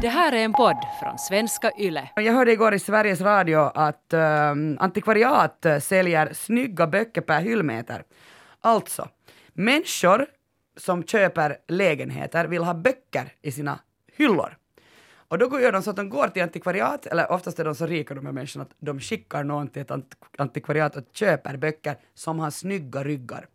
[0.00, 2.08] Det här är en podd från svenska YLE.
[2.16, 8.04] Jag hörde igår i Sveriges Radio att um, antikvariat säljer snygga böcker per hyllmeter.
[8.60, 9.08] Alltså,
[9.52, 10.26] människor
[10.76, 13.78] som köper lägenheter vill ha böcker i sina
[14.16, 14.56] hyllor.
[15.28, 17.86] Och då gör de så att de går till antikvariat, eller oftast är de så
[17.86, 19.90] rika de här människorna att de skickar någon till ett
[20.38, 23.46] antikvariat och köper böcker som har snygga ryggar.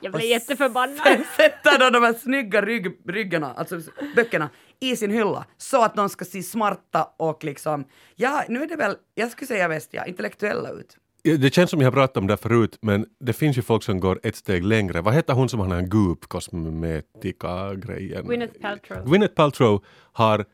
[0.00, 0.98] Jag blir jätteförbannad.
[1.36, 3.80] Sätter de de här snygga rygg, ryggarna, alltså
[4.16, 4.50] böckerna,
[4.80, 7.84] i sin hylla så att de ska se smarta och liksom,
[8.16, 10.96] ja, nu är det väl, jag skulle säga väst, ja, intellektuella ut.
[11.22, 14.00] Det känns som jag har pratat om det förut, men det finns ju folk som
[14.00, 15.00] går ett steg längre.
[15.00, 18.26] Vad heter hon som har den Goop kosmetika-grejen?
[18.26, 19.04] Gwyneth Paltrow.
[19.04, 20.44] Gwyneth Paltrow har,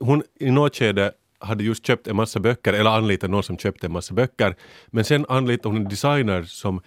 [0.00, 3.86] hon i något skede hade just köpt en massa böcker, eller anlitat någon som köpte
[3.86, 4.56] en massa böcker,
[4.86, 6.80] men sen anlitade hon en designer som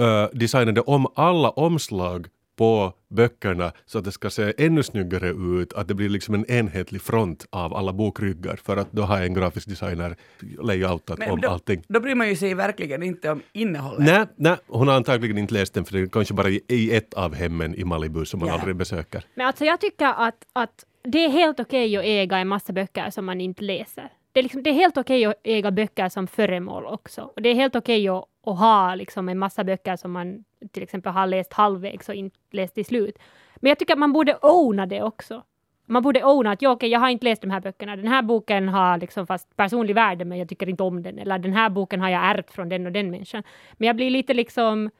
[0.00, 5.72] uh, designade om alla omslag på böckerna så att det ska se ännu snyggare ut,
[5.72, 9.34] att det blir liksom en enhetlig front av alla bokryggar för att då har en
[9.34, 10.16] grafisk designer
[10.62, 11.82] layoutat Men om då, allting.
[11.88, 14.06] Då bryr man ju sig verkligen inte om innehållet.
[14.06, 17.14] Nej, nej, hon har antagligen inte läst den för det är kanske bara i ett
[17.14, 18.54] av hemmen i Malibu som man Ja.
[18.54, 19.24] aldrig besöker.
[19.34, 23.10] Men alltså jag tycker att, att det är helt okej att äga en massa böcker
[23.10, 24.10] som man inte läser.
[24.34, 27.22] Det är, liksom, det är helt okej att äga böcker som föremål också.
[27.36, 30.82] Och det är helt okej att, att ha liksom en massa böcker som man till
[30.82, 33.18] exempel har läst halvvägs och inte läst till slut.
[33.56, 35.42] Men jag tycker att man borde owna det också.
[35.86, 37.96] Man borde owna att ja, okej, jag har inte läst de här böckerna.
[37.96, 41.18] Den här boken har liksom fast personlig värde, men jag tycker inte om den.
[41.18, 43.42] Eller den här boken har jag ärvt från den och den människan.
[43.72, 44.90] Men jag blir lite liksom,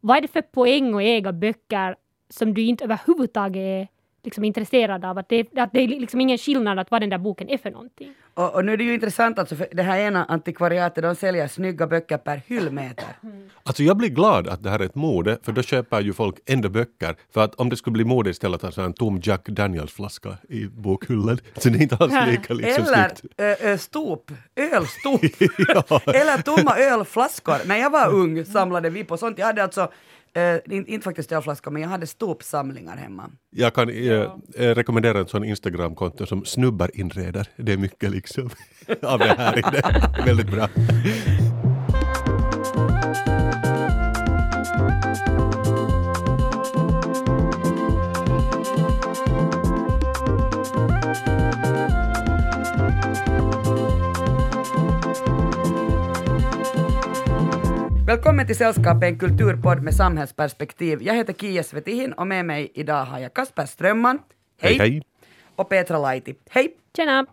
[0.00, 1.96] vad är det för poäng att äga böcker
[2.28, 3.95] som du inte överhuvudtaget är
[4.26, 5.18] liksom intresserad av?
[5.18, 7.70] Att det, att det är liksom ingen skillnad att vad den där boken är för
[7.70, 8.14] någonting.
[8.34, 11.48] Och, och nu är det ju intressant alltså, för det här ena antikvariatet, de säljer
[11.48, 13.06] snygga böcker per hyllmeter.
[13.62, 16.34] Alltså jag blir glad att det här är ett mode, för då köper ju folk
[16.46, 17.16] ändå böcker.
[17.34, 20.66] För att om det skulle bli mode istället att ha en tom Jack Daniels-flaska i
[20.66, 23.34] bokhyllan, så det är inte alls lika liksom Eller snyggt.
[23.62, 24.22] ö, stop,
[24.56, 25.20] ölstop.
[26.14, 27.68] Eller tomma ölflaskor.
[27.68, 29.38] När jag var ung samlade vi på sånt.
[29.38, 29.90] Jag hade alltså,
[30.36, 33.30] eh, inte, inte faktiskt ölflaskor, men jag hade stopsamlingar hemma.
[33.50, 37.48] Jag kan eh, eh, rekommendera en sån Instagramkonto som snubbar inreder.
[37.56, 38.50] Det är mycket liksom
[39.02, 40.24] av det här i det.
[40.26, 40.68] Väldigt bra.
[58.06, 61.02] Välkommen till Sällskapet, en kulturpodd med samhällsperspektiv.
[61.02, 64.18] Jag heter Kia Svetihin och med mig idag har jag Kasper Strömman.
[64.60, 65.02] Hej hej.
[65.56, 66.34] Och Petra Laiti.
[66.50, 66.76] Hej!
[66.96, 67.26] Tjena!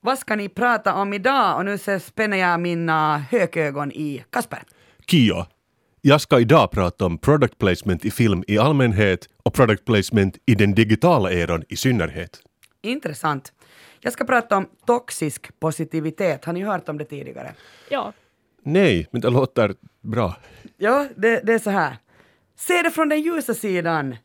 [0.00, 1.56] Vad ska ni prata om idag?
[1.56, 4.62] Och nu så spänner jag mina hökögon i Kasper.
[5.06, 5.46] Kia.
[6.00, 10.54] Jag ska idag prata om product placement i film i allmänhet och product placement i
[10.54, 12.42] den digitala eran i synnerhet.
[12.82, 13.52] Intressant.
[14.00, 16.44] Jag ska prata om toxisk positivitet.
[16.44, 17.52] Har ni hört om det tidigare?
[17.88, 18.12] Ja,
[18.62, 20.36] Nej, men det låter bra.
[20.76, 21.96] Ja, det, det är så här.
[22.56, 24.16] Se det från den ljusa sidan.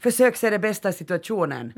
[0.00, 1.72] Försök se det bästa i situationen.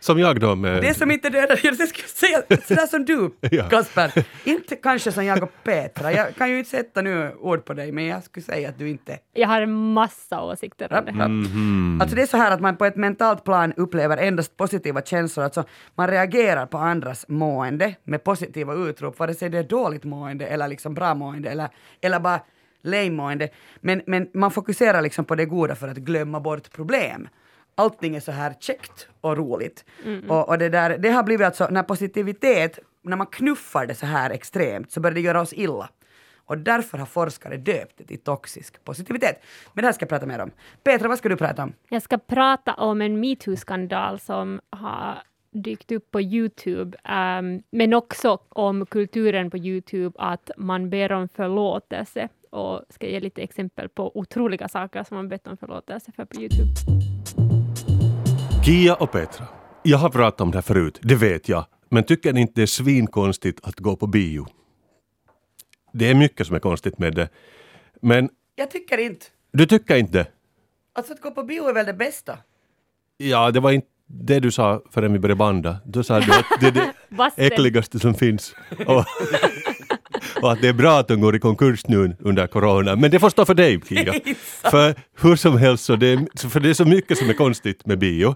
[0.00, 0.82] Som jag då med...
[0.82, 3.68] Det som inte dödar, jag skulle säga sådär som du, Ja.
[3.68, 4.24] Kasper.
[4.44, 6.12] Inte kanske som jag och Petra.
[6.12, 8.88] Jag kan ju inte sätta nu ord på dig, men jag skulle säga att du
[8.88, 9.18] inte...
[9.32, 11.28] jag har en massa åsikter om det här.
[11.28, 11.98] Mhm.
[12.00, 15.44] Alltså det är så här att man på ett mentalt plan upplever endast positiva känslor.
[15.44, 15.64] Alltså
[15.94, 20.68] man reagerar på andras mående med positiva utrop, vare sig det är dåligt mående eller
[20.68, 21.68] liksom bra mående eller,
[22.00, 22.40] eller bara
[22.82, 23.48] lame-mående.
[23.80, 27.28] Men, men man fokuserar liksom på det goda för att glömma bort problem.
[27.80, 29.84] Allting är så här käckt och roligt.
[30.28, 34.06] Och, och det, där, det har blivit alltså, när positivitet, när man knuffar det så
[34.06, 35.88] här extremt så börjar det göra oss illa.
[36.36, 39.42] Och därför har forskare döpt det till toxisk positivitet.
[39.72, 40.50] Men det här ska jag prata mer om.
[40.82, 41.72] Petra, vad ska du prata om?
[41.88, 46.98] Jag ska prata om en metoo-skandal som har dykt upp på Youtube,
[47.38, 53.20] um, men också om kulturen på Youtube, att man ber om förlåtelse och ska ge
[53.20, 57.19] lite exempel på otroliga saker som man bett om förlåtelse för på Youtube.
[58.64, 59.46] Kia och Petra.
[59.82, 61.66] Jag har pratat om det här förut, det vet jag.
[61.88, 64.46] Men tycker ni inte det är svinkonstigt att gå på bio?
[65.92, 67.28] Det är mycket som är konstigt med det.
[68.02, 69.26] Men Jag tycker inte.
[69.52, 70.26] du tycker inte det?
[70.92, 72.38] Alltså att gå på bio är väl det bästa?
[73.16, 75.76] Ja, det var inte det du sa förrän vi började banda.
[75.84, 76.92] Då sa du att det är det
[77.46, 78.54] äckligaste som finns.
[78.86, 79.04] Och,
[80.42, 82.96] och att det är bra att de går i konkurs nu under corona.
[82.96, 84.12] Men det får stå för dig, Kia.
[84.70, 87.98] För hur som helst, så det, för det är så mycket som är konstigt med
[87.98, 88.34] bio.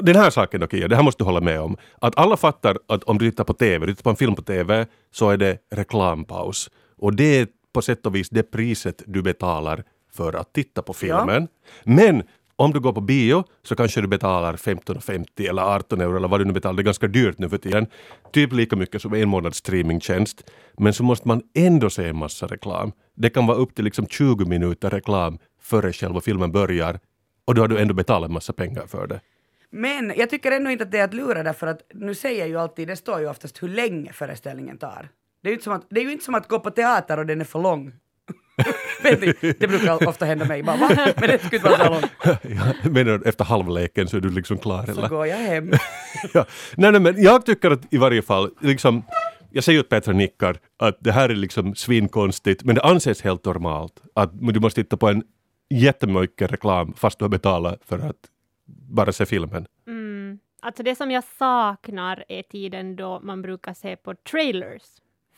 [0.00, 1.76] Den här saken då, Kia, det här måste du hålla med om.
[2.00, 4.42] Att alla fattar att om du tittar på TV, du tittar på en film på
[4.42, 6.70] TV, så är det reklampaus.
[6.98, 10.92] Och det är på sätt och vis det priset du betalar för att titta på
[10.92, 11.48] filmen.
[11.84, 12.22] Men
[12.60, 16.40] om du går på bio så kanske du betalar 15,50 eller 18 euro eller vad
[16.40, 16.76] du nu betalar.
[16.76, 17.86] Det är ganska dyrt nu för tiden.
[18.32, 20.50] Typ lika mycket som en månads streamingtjänst.
[20.78, 22.92] Men så måste man ändå se en massa reklam.
[23.14, 27.00] Det kan vara upp till liksom 20 minuter reklam före själva filmen börjar.
[27.44, 29.20] Och då har du ändå betalat en massa pengar för det.
[29.70, 32.56] Men jag tycker ändå inte att det är att lura därför att nu säger ju
[32.56, 35.08] alltid, det står ju oftast hur länge föreställningen tar.
[35.42, 37.18] Det är ju inte som att, det är ju inte som att gå på teater
[37.18, 37.92] och den är för lång.
[39.58, 40.62] Det brukar ofta hända mig.
[40.62, 40.88] Bara, va?
[41.16, 42.06] Men det skulle inte vara så långt.
[42.42, 44.86] Ja, menar efter halvleken så är du liksom klar?
[44.86, 45.08] Så Eller?
[45.08, 45.72] går jag hem.
[46.34, 46.44] ja.
[46.76, 49.02] nej, nej, men jag tycker att i varje fall, liksom,
[49.50, 53.44] jag säger åt Petra nickar att det här är liksom svinkonstigt, men det anses helt
[53.44, 55.22] normalt att du måste titta på en
[55.70, 58.16] jättemycket reklam fast du har betalat för att
[58.88, 59.66] bara se filmen.
[59.86, 60.38] Mm.
[60.62, 64.82] Alltså det som jag saknar är tiden då man brukar se på trailers.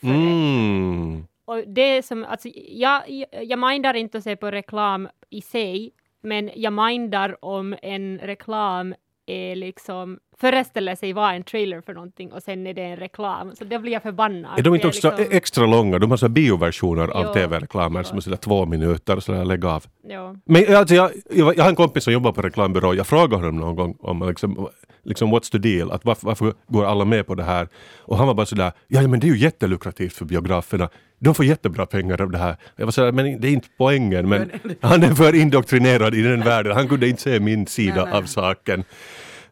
[0.01, 0.13] för det.
[0.13, 1.27] Mm.
[1.45, 3.01] Och det som, alltså, jag,
[3.31, 5.91] jag, mindar inte att se på reklam i sig,
[6.21, 8.95] men jag mindar om en reklam
[9.25, 13.55] är liksom föreställer sig vara en trailer för någonting och sen är det en reklam.
[13.55, 14.59] Så då blir jag förbannad.
[14.59, 15.99] Är de inte också liksom- extra långa?
[15.99, 17.33] De har så bioversioner av Jo.
[17.33, 19.85] tv-reklamer som är sådär två minuter sådär lägg av.
[20.03, 20.35] Ja.
[20.45, 22.93] Men alltså, jag, jag, jag har en kompis som jobbar på reklambyrå.
[22.93, 24.67] Jag frågade honom någon gång om liksom,
[25.03, 25.91] liksom what's the deal?
[25.91, 27.67] Att varför, varför går alla med på det här?
[27.97, 30.89] Och han var bara sådär, ja men det är ju jättelukrativt för biograferna.
[31.19, 32.57] De får jättebra pengar av det här.
[32.75, 34.29] Jag var sådär, men det är inte poängen.
[34.29, 34.51] Men
[34.81, 36.75] han är för indoktrinerad i den världen.
[36.75, 38.83] Han kunde inte se min sida av saken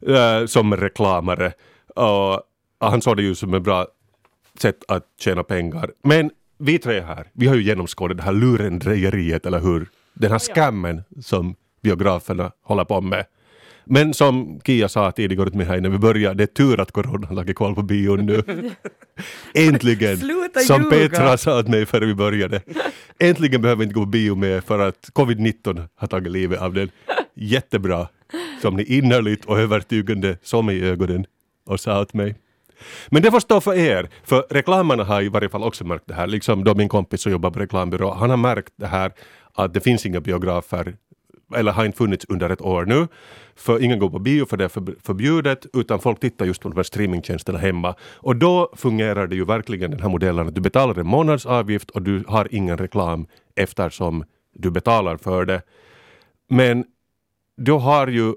[0.07, 1.53] eh, som reklamare.
[1.95, 2.41] Och
[2.79, 3.87] han såg det ju som ett bra
[4.59, 5.91] sätt att tjäna pengar.
[6.03, 9.89] Men vi tre här, vi har ju genomskådat det här lurendrejeriet, eller hur?
[10.13, 13.25] Den här scammen som biograferna håller på med.
[13.85, 16.91] Men som Kia sa tidigare åt mig här innan vi började, det är tur att
[16.91, 18.43] corona har lagt koll på bion nu.
[19.53, 20.17] Äntligen!
[20.17, 21.09] Sluta som ljuga.
[21.09, 22.61] Petra sa åt mig före vi började.
[23.19, 26.73] Äntligen behöver vi inte gå på bio med för att covid-19 har tagit livet av
[26.73, 26.89] den.
[27.33, 28.07] Jättebra!
[28.61, 31.25] Som ni innerligt och övertygande som i ögonen
[31.65, 32.35] och sa åt mig.
[33.09, 36.13] Men det får stå för er, för reklamerna har i varje fall också märkt det
[36.13, 36.27] här.
[36.27, 39.11] Liksom då min kompis som jobbar på reklambyrå, han har märkt det här
[39.53, 40.95] att det finns inga biografer
[41.53, 43.07] eller har inte funnits under ett år nu.
[43.55, 46.75] För ingen går på bio för det är förbjudet utan folk tittar just på de
[46.75, 47.95] här streamingtjänsterna hemma.
[48.13, 52.01] Och då fungerar det ju verkligen den här modellen att du betalar en månadsavgift och
[52.01, 55.61] du har ingen reklam eftersom du betalar för det.
[56.49, 56.85] Men
[57.57, 58.33] då har ju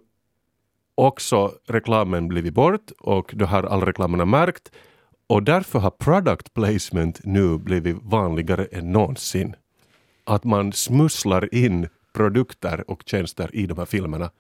[0.95, 4.71] också reklamen blivit bort och då har all reklamerna märkt
[5.27, 9.57] och därför har product placement nu blivit vanligare än någonsin.
[10.25, 14.31] Att man smusslar in produkter och tjänster i de här filmerna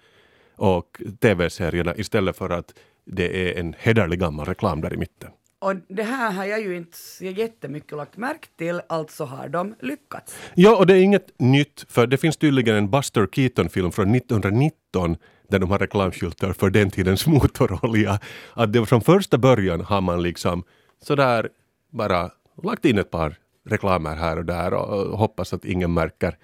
[0.56, 2.74] och tv-serierna istället för att
[3.04, 5.30] det är en hederlig gammal reklam där i mitten.
[5.58, 10.36] Och det här har jag ju inte jättemycket lagt märke till, alltså har de lyckats.
[10.54, 15.16] Ja, och det är inget nytt, för det finns tydligen en Buster Keaton-film från 1919
[15.48, 18.18] där de har reklamskyltar för den tidens motorolja.
[18.54, 20.64] Att det var från första början har man liksom
[21.02, 21.48] sådär
[21.90, 22.30] bara
[22.62, 23.36] lagt in ett par
[23.66, 26.38] reklamer här och där och hoppas att ingen märker.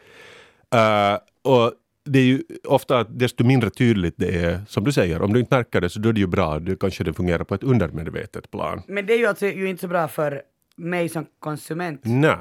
[0.75, 1.72] Eh, och
[2.05, 5.56] det är ju ofta desto mindre tydligt det är, som du säger, om du inte
[5.56, 8.50] märker det så då är det ju bra, då kanske det fungerar på ett undermedvetet
[8.50, 8.82] plan.
[8.88, 10.43] Men det är ju alltså ju inte så bra för
[10.76, 12.00] mig som konsument.
[12.05, 12.37] Nej.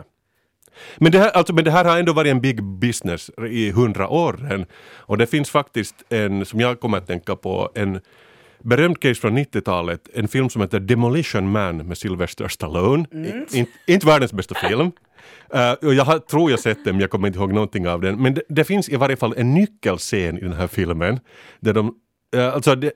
[0.98, 4.10] Men det, här, alltså, men det här har ändå varit en big business i hundra
[4.10, 4.66] år.
[4.96, 8.02] Och det finns faktiskt en, som jag kommer att tänka på, en
[8.64, 13.06] berömd case från 90-talet, en film som heter Demolition Man med Sylvester Stallone.
[13.12, 14.92] I, in, inte världens bästa film.
[15.54, 18.02] Eh, och jag har, tror jag sett den, men jag kommer inte ihåg någonting av
[18.02, 18.22] den.
[18.22, 21.20] Men det, det finns i varje fall en nyckelscen i den här filmen.
[21.60, 21.96] Där de,
[22.36, 22.92] eh, alltså det,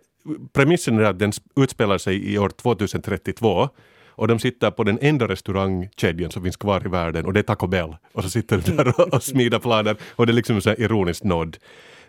[0.53, 3.70] premissen är att den utspelar sig i år 2032
[4.15, 7.43] och de sitter på den enda restaurangkedjan som finns kvar i världen och det är
[7.43, 7.96] Taco Bell.
[8.12, 10.70] Och så sitter de där och, och smider planer och det är liksom en sån
[10.70, 11.58] här ironisk nod.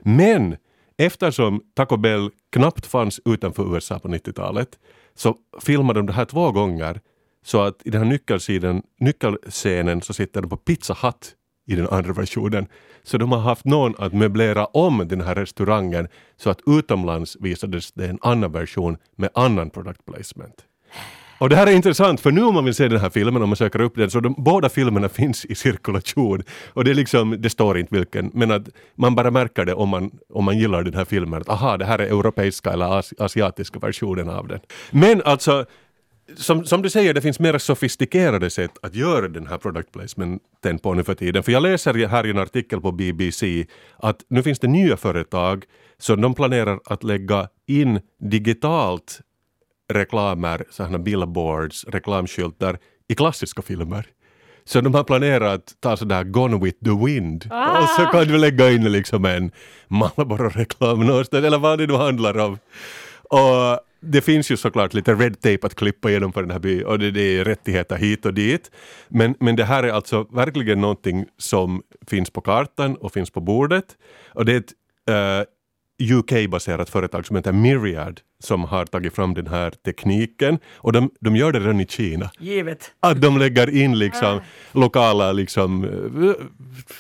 [0.03, 0.57] Men
[0.97, 4.79] eftersom Taco Bell knappt fanns utanför USA på 90-talet
[5.15, 7.01] så filmade de det här två gånger
[7.45, 11.37] så att i den här nyckelscenen, nyckelscenen så sitter de på Pizza Hut
[11.67, 12.67] i den andra versionen.
[13.03, 17.93] Så de har haft någon att möblera om den här restaurangen så att utomlands visades
[17.93, 20.65] det en annan version med annan product placement.
[21.45, 23.49] Och det här är intressant för nu om man vill se den här filmen, om
[23.49, 26.43] man söker upp den, så de båda filmerna finns i cirkulation.
[26.73, 29.89] Och det är liksom, det står inte vilken, men att man bara märker det om
[29.89, 31.41] man, om man gillar den här filmen.
[31.41, 34.61] Att aha, det här är europeiska eller as, asiatiska versionen av den.
[34.91, 35.65] Men alltså,
[36.37, 40.79] som, som du säger, det finns mer sofistikerade sätt att göra den här product placementen
[40.79, 41.43] på nu för tiden.
[41.43, 45.65] För jag läser här i en artikel på BBC att nu finns det nya företag
[45.99, 49.21] som de planerar att lägga in digitalt
[49.93, 54.07] reklamer, sådana billboards, reklamskyltar i klassiska filmer.
[54.65, 57.49] Så de har planerat att ta sådär Gone with the wind.
[57.51, 57.83] Ah.
[57.83, 59.51] Och så kan du lägga in liksom en
[59.89, 62.59] Marlboro-reklam någonstans, eller vad det nu handlar om.
[63.23, 66.85] Och det finns ju såklart lite red tape att klippa igenom på den här byn
[66.85, 68.71] och det, det är rättigheter hit och dit.
[69.09, 73.41] Men, men det här är alltså verkligen någonting som finns på kartan och finns på
[73.41, 73.85] bordet.
[74.29, 74.73] Och det är ett
[75.09, 75.47] eh,
[75.99, 81.37] UK-baserat företag som heter Myriad som har tagit fram den här tekniken och de, de
[81.37, 82.31] gör det redan i Kina.
[82.39, 82.95] Givet.
[83.01, 84.41] Att de lägger in liksom
[84.73, 86.47] lokala, liksom, eh,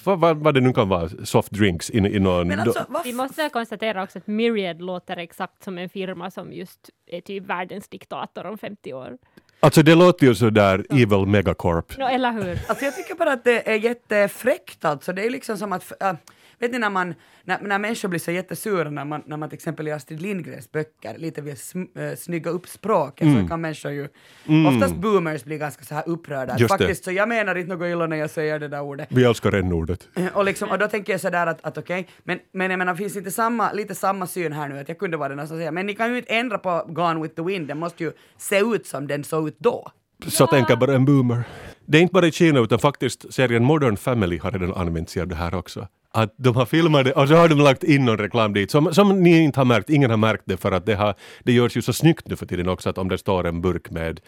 [0.04, 2.48] vad, vad, vad det nu kan vara, soft drinks in i någon...
[2.48, 6.90] Men alltså, Vi måste konstatera också att Myriad låter exakt som en firma som just
[7.06, 9.18] är typ världens diktator om 50 år.
[9.60, 11.98] Alltså det låter ju sådär Evil Megacorp.
[11.98, 12.58] No, eller hur?
[12.68, 15.12] Alltså jag tycker bara att det är jättefräckt alltså.
[15.12, 16.12] Det är liksom som att, äh,
[16.64, 19.56] vet ni när man, när, när människor blir så jättesura när man, när man till
[19.56, 23.92] exempel i Astrid Lindgrens böcker lite vill sm, äh, snygga upp språket så kan människor
[23.92, 24.09] ju,
[24.68, 26.56] oftast boomers blir ganska så här upprörda.
[26.59, 26.68] Det.
[26.68, 29.09] Faktiskt så jag menar inte något illa när jag säger det där ordet.
[29.11, 30.09] Vi älskar n-ordet.
[30.35, 33.16] Och, liksom, och då tänker jag sådär att, att okej, men, men jag menar finns
[33.16, 35.87] inte samma, lite samma syn här nu att jag kunde vara den som säger men
[35.87, 38.87] ni kan ju inte ändra på Gone with the wind, den måste ju se ut
[38.87, 39.90] som den såg ut då.
[40.26, 41.44] Så tänker bara en boomer.
[41.87, 45.23] Det är inte bara i Kina utan faktiskt serien Modern Family har redan använt sig
[45.23, 45.88] av det här också.
[46.11, 48.94] Att de har filmat det och så har de lagt in någon reklam dit som,
[48.94, 51.76] som ni inte har märkt, ingen har märkt det för att det, har, det görs
[51.76, 54.21] ju så snyggt nu för tiden också att om det står en burk med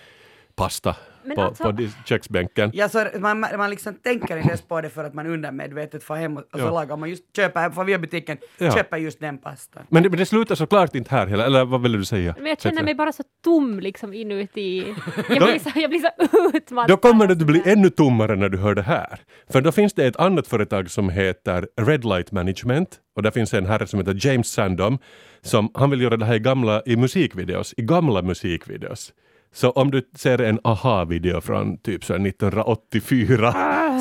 [0.56, 0.96] pasta
[1.34, 2.70] på, alltså- på köksbänken.
[2.74, 6.14] Ja, så man, man liksom tänker inte ens på det för att man undermedvetet får
[6.16, 6.70] hem och, och så Ja.
[6.70, 8.72] lagar man just, köper, får via butiken, Ja.
[8.74, 9.82] köper just den pastan.
[9.88, 12.34] Men det, men det slutar såklart inte här heller, eller vad vill du säga?
[12.38, 14.94] Men jag känner mig bara så tom liksom inuti.
[15.28, 16.88] Jag blir så, jag blir så utmattad.
[16.90, 19.18] Då kommer det att bli ännu tommare när du hör det här.
[19.52, 23.54] För då finns det ett annat företag som heter Red Light Management och där finns
[23.54, 24.98] en herre som heter James Sandom
[25.42, 29.12] som han vill göra det här i gamla i musikvideos, i gamla musikvideos.
[29.56, 33.54] Så om du ser en aha-video från typ så här 1984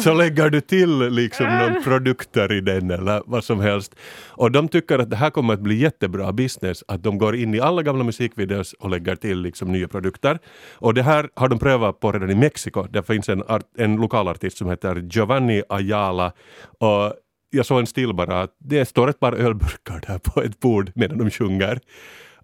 [0.04, 3.96] så lägger du till liksom någon produkter i den eller vad som helst.
[4.28, 7.54] Och de tycker att det här kommer att bli jättebra business, att de går in
[7.54, 10.40] i alla gamla musikvideos och lägger till liksom nya produkter.
[10.74, 12.84] Och det här har de prövat på redan i Mexiko.
[12.84, 16.32] Där finns en, art, en lokalartist som heter Giovanni Ayala
[16.80, 17.14] och
[17.50, 20.92] jag såg en still bara att det står ett par ölburkar där på ett bord
[20.96, 21.80] medan de sjunger.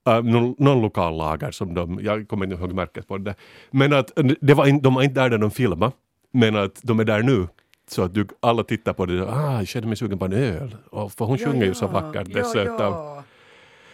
[0.10, 3.36] Uh, någon, någon lokal lager som de, jag kommer inte ihåg märket på det.
[3.72, 5.92] Men att det var in, de var inte där när de filmade,
[6.32, 7.48] men att de är där nu.
[7.88, 10.34] Så att du, alla tittar på det och ah, jag känner mig sugen på en
[10.34, 10.76] öl.
[10.90, 12.76] Och, för hon sjunger ju så vackert Ja, dessutom.
[12.78, 13.24] ja.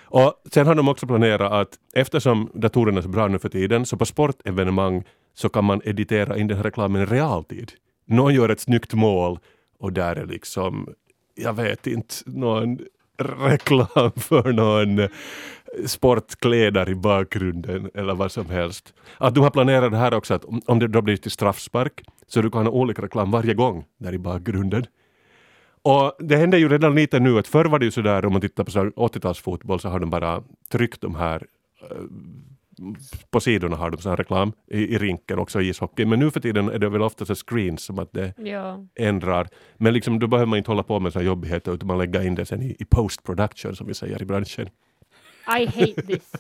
[0.10, 3.86] Och sen har de också planerat att eftersom datorerna är så bra nu för tiden
[3.86, 7.72] så på sportevenemang så kan man editera in den här reklamen i realtid.
[8.06, 9.40] Någon gör ett snyggt mål
[9.80, 10.90] och där är liksom,
[11.36, 12.80] jag vet inte, någon
[13.18, 15.08] reklam för någon
[15.86, 18.94] sportkläder i bakgrunden eller vad som helst.
[19.18, 22.42] Att de har planerat det här också att om- det då blir till straffspark så
[22.42, 24.86] du kan ha olika reklam varje gång där i bakgrunden.
[25.82, 28.42] Och det händer ju redan lite nu att förr var det ju sådär om man
[28.42, 31.44] tittar på så här 80-talsfotboll så har de bara tryckt de här
[31.92, 31.98] eh,
[33.32, 36.06] på sidorna har de sån här reklam i, i rinken också i ishockey.
[36.06, 38.86] Men nu för tiden är det väl ofta så screens som att det Ja.
[38.96, 39.48] ändrar.
[39.78, 42.22] Men liksom, då behöver man inte hålla på med så här jobbigheter utan man lägger
[42.28, 44.70] in det sen i, i post production som vi säger i branschen.
[45.48, 46.32] I hate this.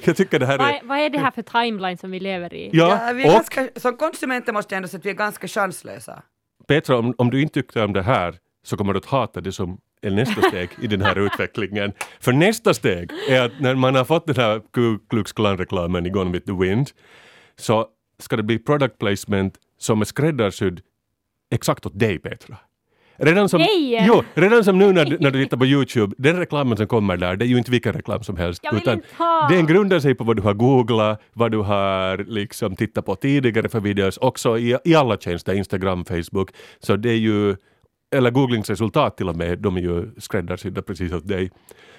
[0.06, 0.72] Jag tycker det här Vad, är...
[0.72, 2.70] är- vad är det här för timeline som vi lever i?
[2.72, 5.48] Ja, Ja, vi och ganska, som konsumenter måste jag ändå säga att vi är ganska
[5.48, 6.22] chanslösa.
[6.68, 9.52] Petra, om, om du inte tyckte om det här så kommer du att hata det
[9.52, 11.92] som är nästa steg i den här utvecklingen.
[12.20, 16.10] För nästa steg är att när man har fått den här Ku Klux Klan-reklamen i
[16.10, 16.90] Gone with the Wind
[17.56, 17.86] så
[18.18, 20.80] ska det bli product placement som är skräddarsydd
[21.54, 22.56] exakt åt dig Petra.
[23.16, 24.04] Redan som, Nej!
[24.06, 27.36] jo, redan som nu när, när du tittar på Youtube, den reklamen som kommer där,
[27.36, 28.62] det är ju inte vilken reklam som helst.
[28.72, 29.02] Utan!
[29.50, 33.68] Den grundar sig på vad du har googlat, vad du har liksom tittat på tidigare
[33.68, 36.50] för videos, också i, i alla tjänster, Instagram, Facebook.
[36.80, 37.56] Så det är ju,
[38.14, 41.50] eller googlingsresultat till och med, de är ju skräddarsydda precis åt dig.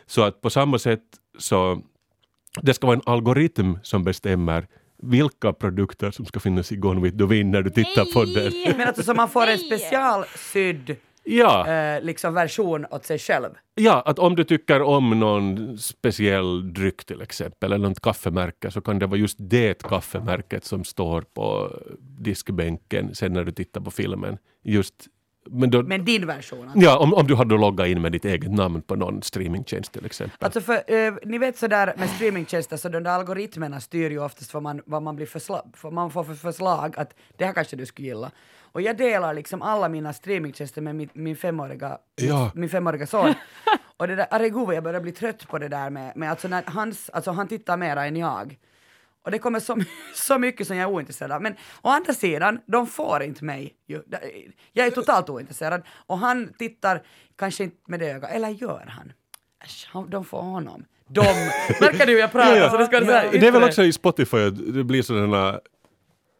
[0.05, 1.03] Så att på samma sätt
[1.37, 1.81] så,
[2.61, 4.67] det ska vara en algoritm som bestämmer
[5.03, 8.51] vilka produkter som ska finnas i Gone with the Wind när du tittar på den.
[8.53, 8.73] Nej!
[8.77, 9.57] Men alltså så man får en Nej!
[9.79, 10.95] specialsydd
[11.25, 11.67] Ja.
[11.67, 13.49] eh, liksom version åt sig själv.
[13.75, 18.81] Ja, att om du tycker om någon speciell dryck till exempel, eller något kaffemärke, så
[18.81, 23.91] kan det vara just det kaffemärket som står på diskbänken sen när du tittar på
[23.91, 24.37] filmen.
[24.63, 24.93] Just,
[25.45, 26.63] men då, Men din version.
[26.63, 29.91] Alltså, ja, om, om du hade loggat in med ditt eget namn på någon streamingtjänst
[29.91, 30.37] till exempel.
[30.45, 34.53] alltså för, eh, ni vet sådär med streamingtjänster så de där algoritmerna styr ju oftast
[34.53, 37.75] vad man, vad man blir försla- vad man får för förslag att det här kanske
[37.75, 38.31] du skulle gilla.
[38.61, 42.51] Och jag delar liksom alla mina streamingtjänster med min, min, femåriga, Ja.
[42.55, 43.33] min femåriga son.
[43.97, 46.63] Och det där, herregud jag börjar bli trött på det där med, med alltså när
[46.67, 48.57] hans, alltså han tittar mera än jag.
[49.23, 49.77] Och det kommer så,
[50.13, 51.41] så mycket som jag är ointresserad av.
[51.41, 53.73] Men å andra sidan, de får inte mig.
[54.73, 55.83] Jag är totalt ointresserad.
[56.05, 57.01] Och han tittar
[57.35, 59.11] kanske inte med det ögat, eller gör han?
[59.65, 60.85] Äsch, de får honom.
[61.07, 61.21] De!
[61.81, 62.69] Märker du hur jag pratar?
[62.69, 65.59] Så det, ska här Det är väl också i Spotify det blir sådana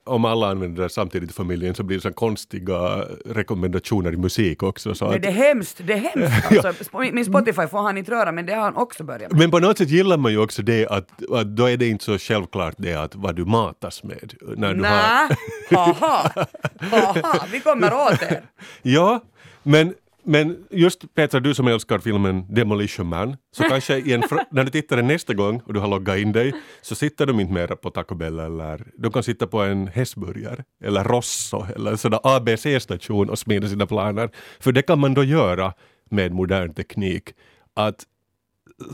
[0.05, 4.63] om alla använder det samtidigt i familjen så blir det så konstiga rekommendationer i musik
[4.63, 4.95] också.
[4.95, 6.51] Så att, det är hemskt, det är hemskt.
[6.65, 9.39] Alltså, Sp- min Spotify får han inte röra, men det har han också börjat med.
[9.39, 12.05] men på något sätt gillar man ju också det att, att då är det inte
[12.05, 14.33] så självklart det att vad du matas med.
[14.57, 15.35] När du har, Nä,
[15.77, 16.45] haha,
[16.79, 18.41] haha, vi kommer åt er.
[18.81, 19.21] ja,
[19.63, 19.93] men,
[20.25, 24.63] men just Petra, du som älskar filmen Demolition Man, så kanske i en, fr- när
[24.63, 27.53] du tittar den nästa gång och du har loggat in dig så sitter de inte
[27.53, 31.97] mera på Taco Bell eller de kan sitta på en hästburgare eller Rosso eller en
[31.97, 34.29] sån ABC-station och smida sina planer.
[34.59, 35.73] För det kan man då göra
[36.09, 37.29] med modern teknik.
[37.75, 38.03] Att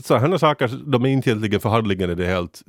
[0.04, 2.62] sådana saker, de är inte egentligen för handlingen är det helt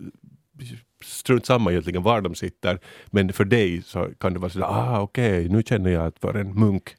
[1.03, 2.79] strunt samma egentligen var de sitter.
[3.07, 6.33] Men för dig så kan det vara sådär, ah okej, nu känner jag att för
[6.33, 6.95] en munk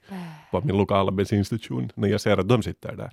[0.50, 3.12] på min lokala bensinstation när jag ser att de sitter där.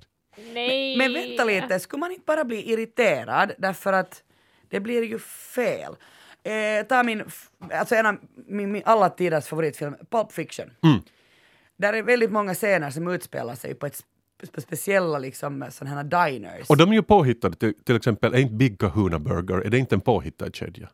[0.54, 0.96] Nej.
[0.96, 4.22] Men vänta lite, skulle man inte bara bli irriterad därför att
[4.68, 5.18] det blir ju
[5.54, 5.96] fel?
[6.42, 7.22] Eh, ta min,
[7.72, 8.16] alltså en av
[8.46, 10.70] min, min alla tiders favoritfilm, Pulp Fiction.
[11.76, 14.04] Där är väldigt många scener som utspelar sig på, ett,
[14.60, 16.70] speciella liksom sådana här diners.
[16.70, 19.78] Och de är ju påhittade, till, till exempel, är inte Big Kahuna Burger, är det
[19.78, 20.88] inte en påhittad kedja?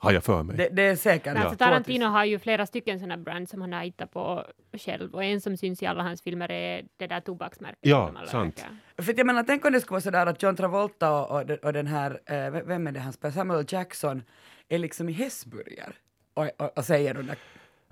[0.00, 0.56] Har jag för mig.
[0.56, 1.36] det, det är säkert.
[1.36, 1.66] Alltså, Ja.
[1.70, 4.44] Tarantino har ju flera stycken sådana brands som han har hittat på
[4.78, 7.78] själv och en som syns i alla hans filmer är det där tobaksmärket.
[7.82, 8.58] Ja, sant.
[8.96, 11.46] verkar- För jag menar, tänk om det skulle vara sådär att John Travolta och, och,
[11.46, 14.22] den- och den här, eh, vem är det han spelar, Samuel Jackson,
[14.68, 15.92] är liksom i hästburgare
[16.34, 17.36] och, och, och säger de där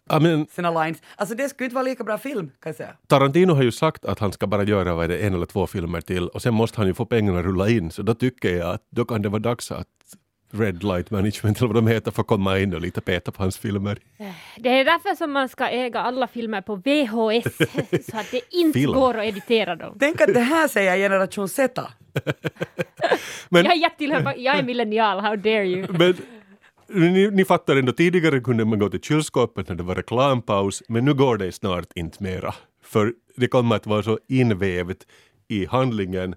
[0.09, 1.03] Ja, men sina lines.
[1.17, 2.91] Alltså det skulle inte vara lika bra film, kan jag säga.
[3.07, 6.01] Tarantino har ju sagt att han ska bara göra vad det, en eller två filmer
[6.01, 8.83] till och sen måste han ju få pengarna rulla in så då tycker jag att
[8.91, 9.87] då kan det vara dags att
[10.51, 13.59] Red Light Management eller vad de heter får komma in och lite peta på hans
[13.59, 13.99] filmer.
[14.57, 17.57] Det är därför som man ska äga alla filmer på VHS
[18.11, 18.93] så att det inte Film.
[18.93, 19.97] går att editera dem.
[20.01, 21.83] Tänk att det här säger generation Z.
[23.49, 25.87] Men- Jag, jag, tillhör, jag är millennial, how dare you?
[25.99, 26.17] Men
[26.89, 31.05] ni, ni fattar ändå, tidigare kunde man gå till kylskåpet när det var reklampaus, men
[31.05, 32.55] nu går det snart inte mera.
[32.83, 35.07] För det kommer att vara så invävt
[35.49, 36.35] i handlingen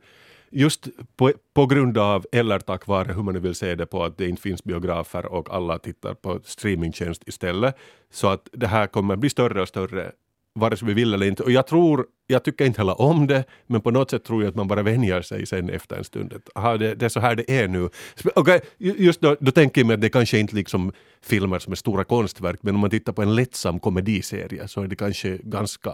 [0.51, 4.03] just på, på grund av, eller tack vare hur man nu vill se det på,
[4.03, 7.75] att det inte finns biografer och alla tittar på streamingtjänst istället.
[8.11, 10.11] Så att det här kommer bli större och större
[10.59, 11.43] vare sig vi vill eller inte.
[11.43, 14.49] Och jag tror, jag tycker inte heller om det, men på något sätt tror jag
[14.49, 16.33] att man bara vänjer sig sen efter en stund.
[16.33, 17.89] Att, aha, det, det är så här det är nu.
[18.35, 20.91] Okay, just då, då tänker jag mig att det kanske inte liksom
[21.21, 24.87] filmer som är stora konstverk, men om man tittar på en lättsam komediserie så är
[24.87, 25.91] det kanske ganska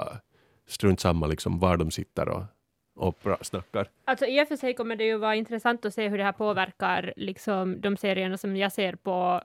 [0.67, 2.43] strunt samma liksom var de sitter och,
[2.95, 3.87] och bra snackar.
[4.05, 6.31] Alltså i och för sig kommer det ju vara intressant att se hur det här
[6.31, 9.41] påverkar liksom de serierna som jag ser på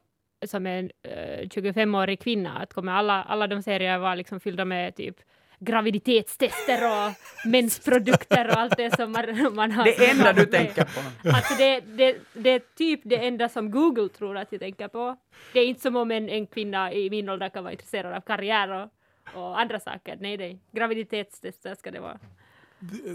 [0.46, 2.58] som en eh, 25-årig kvinna.
[2.58, 5.16] Att kommer alla, alla de serier vara liksom fyllda med typ
[5.60, 7.12] graviditetstester och
[7.50, 9.84] mensprodukter och allt det som man, man har.
[9.84, 11.28] Det enda du tänker på.
[11.28, 15.16] Alltså det, det, det är typ det enda som Google tror att jag tänker på.
[15.52, 18.20] Det är inte som om en, en kvinna i min ålder kan vara intresserad av
[18.20, 18.88] karriär och,
[19.34, 20.16] och andra saker.
[20.20, 20.60] Nej, nej.
[20.72, 22.18] Graviditetstester ska det vara.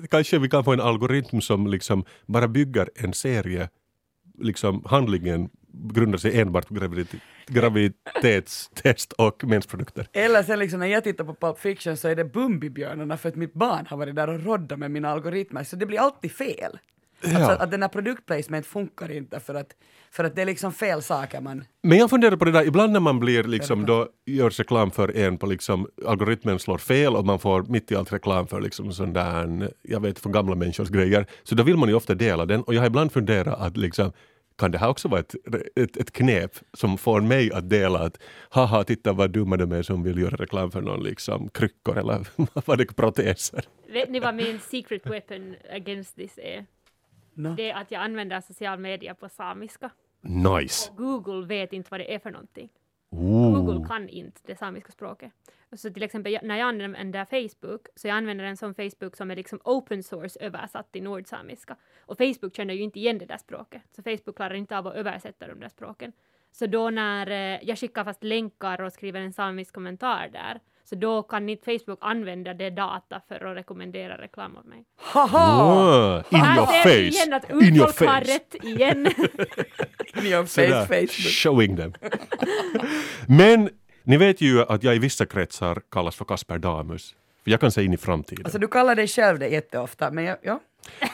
[0.10, 3.70] Kanske vi kan få en algoritm som liksom bara bygger en serie,
[4.38, 5.50] liksom handlingen
[5.94, 7.16] grundar sig enbart på gravidit-
[7.48, 10.08] graviditetstest och mensprodukter.
[10.14, 13.36] Eller sen liksom när jag tittar på Pulp Fiction så är det Bumbibjörnarna för att
[13.36, 16.80] mitt barn har varit där och roddat med mina algoritmer, så det blir alltid fel.
[17.24, 17.56] Alltså Ja.
[17.58, 19.68] att den här produktplacement funkar inte för att,
[20.12, 21.64] för att det är liksom fel saker man...
[21.84, 25.18] Men jag funderar på det där, ibland när man blir liksom då görs reklam för
[25.18, 28.94] en på liksom algoritmen slår fel och man får mitt i allt reklam för liksom
[28.94, 32.46] sån där, jag vet från gamla människors grejer, så då vill man ju ofta dela
[32.46, 34.12] den och jag har ibland funderat att liksom
[34.58, 35.36] kan det här också vara ett,
[35.76, 39.82] ett, ett knep som får mig att dela att haha, titta vad dumma de är
[39.82, 42.28] som vill göra reklam för någon liksom kryckor eller
[42.68, 43.65] vad det är, proteser.
[43.88, 46.65] Vet ni vad min secret weapon against this är?
[47.34, 47.56] No.
[47.56, 49.89] Det är att jag använder social media på samiska.
[50.22, 50.91] Nice!
[50.98, 52.70] Google vet inte vad det är för någonting.
[53.19, 53.54] Ooh.
[53.54, 55.32] Google kan inte det samiska språket.
[55.75, 59.36] Så till exempel när jag använder Facebook, så jag använder en sån Facebook som är
[59.36, 61.75] liksom open source översatt till nordsamiska.
[61.99, 64.95] Och Facebook känner ju inte igen det där språket, så Facebook klarar inte av att
[64.95, 66.12] översätta de där språken.
[66.51, 70.95] Så då när eh, jag skickar fast länkar och skriver en samisk kommentar där, så
[70.95, 74.86] då kan inte Facebook använda det data för att rekommendera reklam åt mig.
[74.95, 75.39] Haha!
[75.39, 77.36] Ah, in Här your vi igen face!
[77.36, 78.34] att In your face!
[78.34, 79.06] rätt igen.
[80.17, 81.10] In your face, Facebook.
[81.10, 81.93] showing them.
[83.28, 83.70] Men
[84.04, 87.16] ni vet ju att jag i vissa kretsar kallas för Kasper Damus.
[87.44, 88.46] Jag kan se in i framtiden.
[88.46, 90.60] Alltså du kallar dig själv det jätteofta, men jag, ja.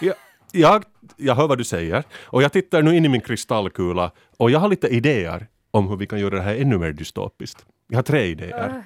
[0.01, 0.15] jag,
[0.51, 0.83] jag,
[1.17, 4.59] jag hör vad du säger och jag tittar nu in i min kristallkula och jag
[4.59, 7.65] har lite idéer om hur vi kan göra det här ännu mer dystopiskt.
[7.87, 8.83] Jag har tre idéer.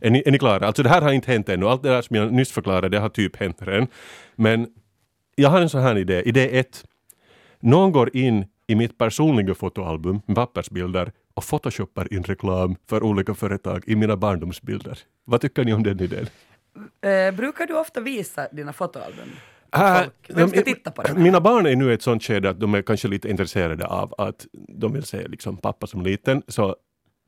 [0.00, 0.66] Är ni, är ni klara?
[0.66, 1.66] Alltså det här har inte hänt ännu.
[1.66, 3.86] Allt det där som jag nyss förklarade, det har typ hänt redan.
[4.34, 4.68] Men
[5.34, 6.22] jag har en sån här idé.
[6.22, 6.84] Idé ett.
[7.60, 13.34] Någon går in i mitt personliga fotoalbum med pappersbilder och photoshoppar in reklam för olika
[13.34, 14.98] företag i mina barndomsbilder.
[15.24, 16.26] Vad tycker ni om den idén?
[17.00, 19.28] Eh, brukar du ofta visa dina fotoalbum?
[19.76, 20.02] Äh?
[20.28, 21.14] Vem ska de- titta på det?
[21.14, 24.14] Mina barn är nu i ett sånt skede att de är kanske lite intresserade av
[24.18, 26.42] att de vill se liksom pappa som liten.
[26.48, 26.76] Så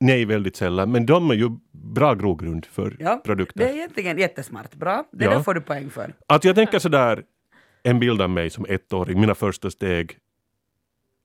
[0.00, 0.92] nej, väldigt sällan.
[0.92, 3.58] Men de är ju bra grogrund för Ja, produkter.
[3.58, 4.74] det är egentligen jättesmart.
[4.74, 5.30] Bra, det Ja.
[5.30, 6.14] där får du poäng för.
[6.26, 7.22] Att jag tänker sådär,
[7.82, 10.16] en bild av mig som ettåring, mina första steg.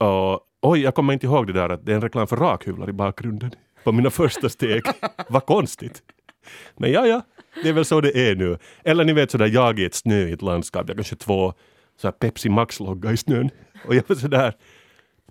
[0.03, 2.89] Och, oj, jag kommer inte ihåg det där att det är en reklam för rakhyvlar
[2.89, 3.51] i bakgrunden
[3.83, 4.83] på mina första steg.
[5.29, 6.03] Vad konstigt.
[6.77, 7.21] Men ja, ja,
[7.63, 8.57] det är väl så det är nu.
[8.83, 11.53] Eller ni vet sådär, jag i ett snöigt landskap, jag kanske två
[12.01, 13.49] så här Pepsi Max-logga i snön.
[13.87, 14.53] Och jag var sådär,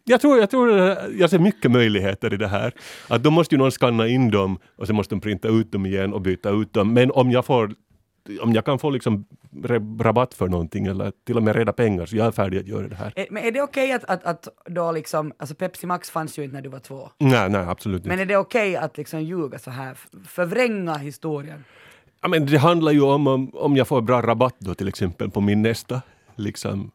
[0.05, 0.71] jag tror, jag tror
[1.19, 2.73] jag ser mycket möjligheter i det här.
[3.09, 5.87] Att då måste ju någon skanna in dem och sen måste de printa ut dem
[5.87, 6.93] igen och byta ut dem.
[6.93, 7.75] Men om jag får
[8.43, 9.25] om jag kan få liksom
[10.01, 12.89] rabatt för någonting eller till och med reda pengar så jag är färdig att göra
[12.89, 13.13] det här.
[13.17, 16.43] Eh, Men är det okej att, att, att då liksom, alltså Pepsi Max fanns ju
[16.45, 17.09] inte när du var två.
[17.19, 18.23] Nej, nej, absolut Men inte.
[18.23, 21.65] är det okej att liksom ljuga så här, förvränga historien?
[22.23, 25.31] Ja, men det handlar ju om, om om jag får bra rabatt då till exempel
[25.31, 26.03] på min nästa
[26.37, 26.91] liksom,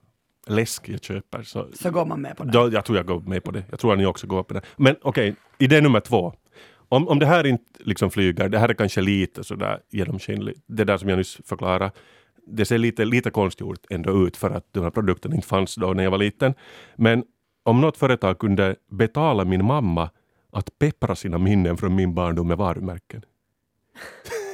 [0.48, 1.44] läsk jag köper.
[1.44, 2.52] Så, Så går man med på det.
[2.52, 3.64] Då, jag tror jag går med på det.
[3.70, 4.62] Jag tror att ni också går på det.
[4.76, 6.34] Men okej, idé nummer två.
[6.90, 10.84] Om, om det här inte liksom flyger, det här är kanske lite sådär genomskinligt, det
[10.84, 11.92] där som jag nyss förklarade,
[12.48, 15.94] det ser lite, lite konstgjort ändå ut för att den här produkten inte fanns då
[15.94, 16.54] när jag var liten.
[16.96, 17.24] Men
[17.64, 20.10] om något företag kunde betala min mamma
[20.52, 23.22] att peppra sina minnen från min barndom med varumärken.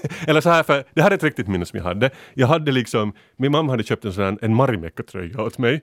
[0.28, 2.10] Eller så här, för det här är ett riktigt minne som jag hade.
[2.34, 5.82] Jag hade liksom, min mamma hade köpt en sån här, en Marimekko-tröja åt mig.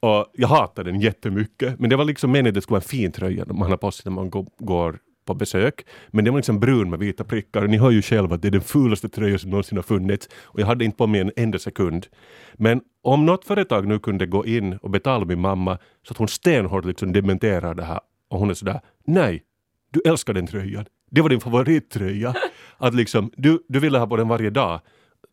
[0.00, 1.78] Och jag hatade den jättemycket.
[1.78, 3.90] Men det var liksom meningen att det skulle vara en fin tröja man har på
[3.90, 4.98] sig när man går, går
[5.28, 5.86] på besök.
[6.08, 7.66] Men den var liksom brun med vita prickar.
[7.66, 10.28] Ni hör ju själva att det är den fulaste tröjan som någonsin har funnits.
[10.44, 12.06] Och jag hade inte på mig en enda sekund.
[12.54, 16.28] Men om något företag nu kunde gå in och betala min mamma så att hon
[16.28, 18.00] stenhårt liksom dementerar det här.
[18.28, 19.42] Och hon är sådär, nej,
[19.90, 20.84] du älskar den tröjan.
[21.10, 22.34] Det var din favorittröja.
[22.78, 24.80] Att liksom, du, du ville ha på den varje dag.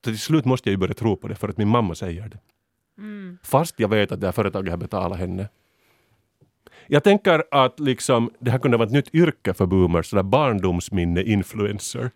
[0.06, 2.30] Så till slut måste jag ju börja tro på det för att min mamma säger
[2.30, 2.40] det.
[3.44, 5.50] Fast jag vet att det här företaget har betalat henne.
[6.88, 12.12] Jag tänker att liksom, det här kunde vara ett nytt yrke för boomers, sådär barndomsminne-influencer.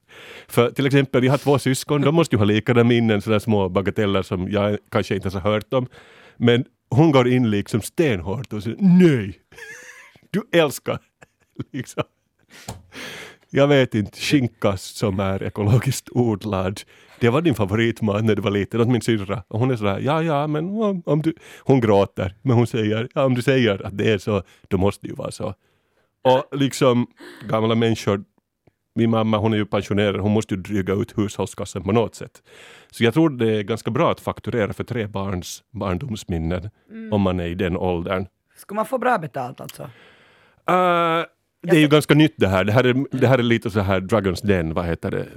[0.47, 3.69] För till exempel, jag har två syskon, de måste ju ha likadana minnen, sådana små
[3.69, 5.88] bagateller som jag kanske inte ens har hört om.
[6.38, 9.39] Men hon går in liksom stenhårt och säger nej,
[10.32, 10.99] du älskar
[11.73, 12.03] liksom.
[13.51, 16.82] Jag vet inte, skinka som är ekologiskt odlad.
[17.19, 19.43] Det var din favoritmat när du var liten åt min syrra.
[19.47, 21.34] Och hon är sådär, ja ja men om, om du...
[21.60, 25.08] Hon gråter, men hon säger, ja om du säger att det är så, då måste
[25.08, 25.53] det ju vara så.
[26.21, 27.08] Och liksom
[27.49, 28.23] gamla människor,
[28.95, 32.43] min mamma hon är ju pensionerad, hon måste ju dryga ut hushållskassan på något sätt.
[32.91, 36.69] Så jag tror det är ganska bra att fakturera för tre barns barndomsminnen
[37.12, 38.25] om man är i den åldern.
[38.55, 39.84] Ska man få bra betalt alltså?
[39.84, 41.25] Uh,
[41.62, 42.63] det är ju ganska nytt det här.
[42.63, 45.27] Det här är, det här är lite så här Dragons Den, vad heter det?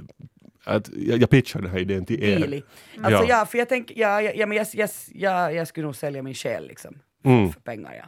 [0.63, 2.63] Att jag, jag pitchar den här idén till er.
[3.03, 3.25] Alltså Ja.
[3.29, 6.23] ja, för jag tänker, ja, ja, ja men jag, jag, jag, jag skulle nog sälja
[6.23, 6.95] min själ liksom.
[7.25, 7.51] Mm.
[7.51, 8.05] För pengar ja.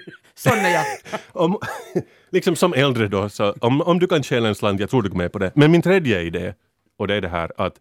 [0.34, 0.84] Sån är jag.
[1.32, 1.58] Om,
[2.30, 5.08] liksom som äldre då, så om, om du kan tjäna en slant, jag tror du
[5.08, 5.52] går med på det.
[5.54, 6.54] Men min tredje idé,
[6.96, 7.80] och det är det här att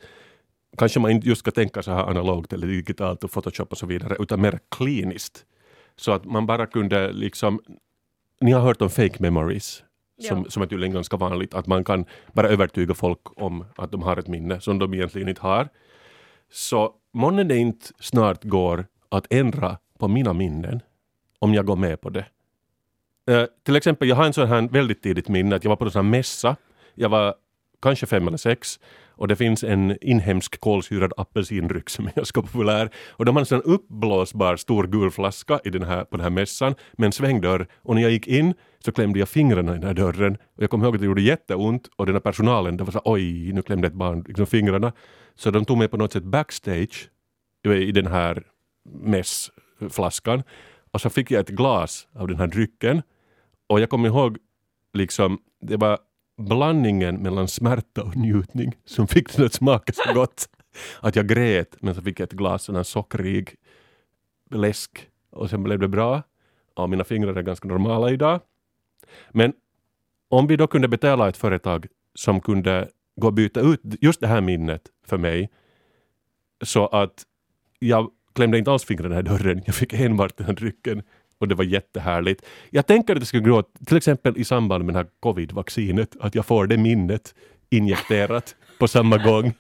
[0.78, 3.86] kanske man inte just ska tänka så här analogt eller digitalt och Photoshop och så
[3.86, 5.46] vidare, utan mer kliniskt.
[5.96, 7.62] Så att man bara kunde liksom,
[8.42, 9.84] ni har hört om fake memories,
[10.22, 10.50] som, Ja.
[10.50, 14.18] som är tydligen ganska vanligt, att man kan bara övertyga folk om att de har
[14.18, 15.70] ett minne som de egentligen inte har.
[16.52, 20.80] Så månne det inte snart går att ändra på mina minnen
[21.40, 22.26] om jag går med på det.
[23.28, 25.86] Eh, till exempel, jag har en sån här väldigt tidigt minne att jag var på
[25.86, 26.56] en sån här mässa.
[26.96, 27.36] Jag var
[27.82, 28.80] kanske fem eller sex
[29.18, 32.90] och det finns en inhemsk kolsyrad apelsindryck som är ganska populär.
[33.10, 36.30] Och de hade en sån uppblåsbar stor gul flaska i den här, på den här
[36.30, 37.68] mässan med en svängdörr.
[37.76, 40.38] Och när jag gick in så klämde jag fingrarna i den här dörren.
[40.56, 43.02] Och jag kommer ihåg att det gjorde jätteont och den här personalen, det var så
[43.06, 44.94] oj, nu klämde ett barn liksom fingrarna.
[45.36, 47.10] Så de tog mig på något sätt backstage
[47.64, 48.44] i den här
[49.04, 50.44] mässflaskan.
[50.92, 53.02] Och så fick jag ett glas av den här drycken.
[53.68, 54.38] Och jag kommer ihåg,
[54.94, 56.00] liksom, det var
[56.38, 60.50] blandningen mellan smärta och njutning som fick den att smaka så gott.
[61.00, 63.56] Att jag grät, men så fick jag ett glas sån här sockrig
[64.52, 65.10] läsk.
[65.30, 66.24] Och sen blev det bra.
[66.76, 68.40] Ja, mina fingrar är ganska normala idag.
[69.30, 69.54] Men
[70.30, 74.28] om vi då kunde betala ett företag som kunde gå och byta ut just det
[74.28, 75.50] här minnet för mig
[76.64, 77.24] så att
[77.80, 79.62] jag klämde inte alls fingrarna i dörren.
[79.66, 81.04] Jag fick enbart den här drycken
[81.40, 82.46] och det var jättehärligt.
[82.70, 86.36] Jag tänker att det skulle gå till exempel i samband med det här covid-vaccinet, att
[86.36, 87.36] jag får det minnet
[87.70, 89.54] injekterat på samma gång.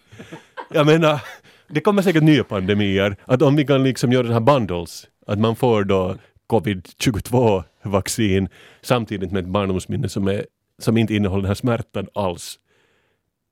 [0.73, 1.21] Jag menar,
[1.67, 5.39] det kommer säkert nya pandemier, att om vi kan liksom göra den här bundles, att
[5.39, 6.15] man får då
[6.47, 8.49] covid-22 vaccin
[8.81, 10.45] samtidigt med ett barndomsminne som, är,
[10.79, 12.59] som inte innehåller den här smärtan alls.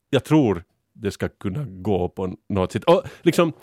[0.09, 2.83] Jag tror det ska kunna gå på något sätt.
[2.83, 3.53] Och liksom,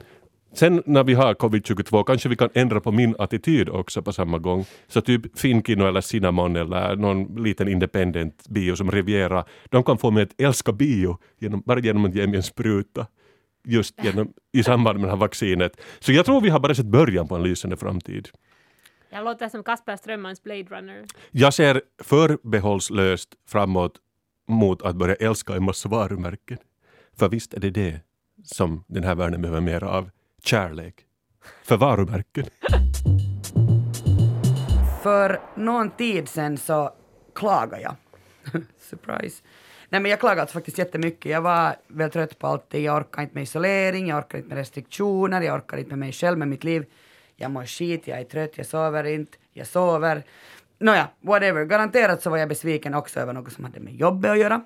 [0.53, 4.39] sen när vi har covid-22 kanske vi kan ändra på min attityd också på samma
[4.39, 4.65] gång.
[4.89, 10.11] Så typ Finkino eller Cinnamon eller någon liten independent bio som Riviera, de kan få
[10.11, 13.07] mig att älska bio genom, bara genom att ge mig en spruta
[13.65, 15.81] just genom, i samband med det här vaccinet.
[15.99, 18.29] Så jag tror vi har bara sett början på en lysande framtid.
[19.11, 21.05] Jag låter som Kasper Strömmans Blade Runner.
[21.31, 23.93] Jag ser förbehållslöst framåt
[24.49, 26.59] mot att börja älska en massa varumärken.
[27.19, 28.01] För visst är det det
[28.45, 30.11] som den här världen behöver mer av.
[30.43, 30.95] Kärlek.
[31.63, 32.47] För varumärken.
[35.03, 36.93] För någon tid sen så
[37.35, 37.95] klagade jag.
[38.79, 39.43] Surprise.
[39.89, 41.33] Nej men jag klagade alltså faktiskt jättemycket.
[41.33, 42.81] Jag var väl trött på allt det.
[42.81, 46.13] Jag orkade inte med isolering, jag orkade inte med restriktioner, jag orkade inte med mig
[46.13, 46.85] själv, med mitt liv.
[47.37, 50.23] Jag mår skit, jag är trött, jag sover inte, jag sover.
[50.79, 51.65] Nåja, whatever.
[51.65, 54.63] Garanterat så var jag besviken också över något som hade med jobbet att göra.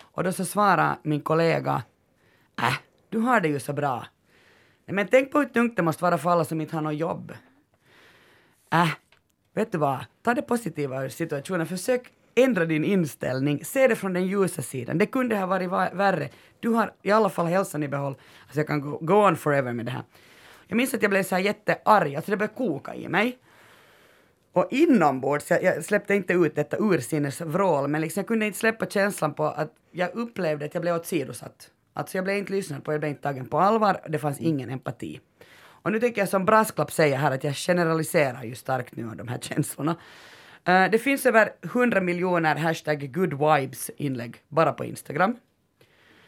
[0.00, 1.82] Och då så svarade min kollega,
[2.58, 2.74] äh,
[3.08, 4.06] du har det ju så bra.
[4.92, 7.32] Men tänk på hur tungt det måste vara för alla som inte har något jobb.
[8.72, 8.90] Äh,
[9.54, 9.98] vet du vad?
[10.22, 11.66] Ta det positiva ur situationen.
[11.66, 13.64] Försök ändra din inställning.
[13.64, 14.98] Se det från den ljusa sidan.
[14.98, 16.28] Det kunde ha varit värre.
[16.60, 18.14] Du har i alla fall hälsan i behåll.
[18.42, 20.02] Alltså jag kan go, go on forever med det här.
[20.66, 23.38] Jag minns att jag blev så här jättearg, alltså det började koka i mig.
[24.52, 28.86] Och inombords, jag, jag släppte inte ut detta ursinnesvrål, men liksom jag kunde inte släppa
[28.86, 31.70] känslan på att jag upplevde att jag blev åsidosatt.
[31.92, 34.70] Alltså jag blev inte lyssnad på, jag blev inte tagen på allvar, det fanns ingen
[34.70, 35.20] empati.
[35.82, 39.16] Och nu tänker jag som brasklapp säga här att jag generaliserar ju starkt nu av
[39.16, 39.96] de här känslorna.
[40.68, 45.36] Uh, det finns över 100 miljoner hashtag good vibes inlägg bara på Instagram.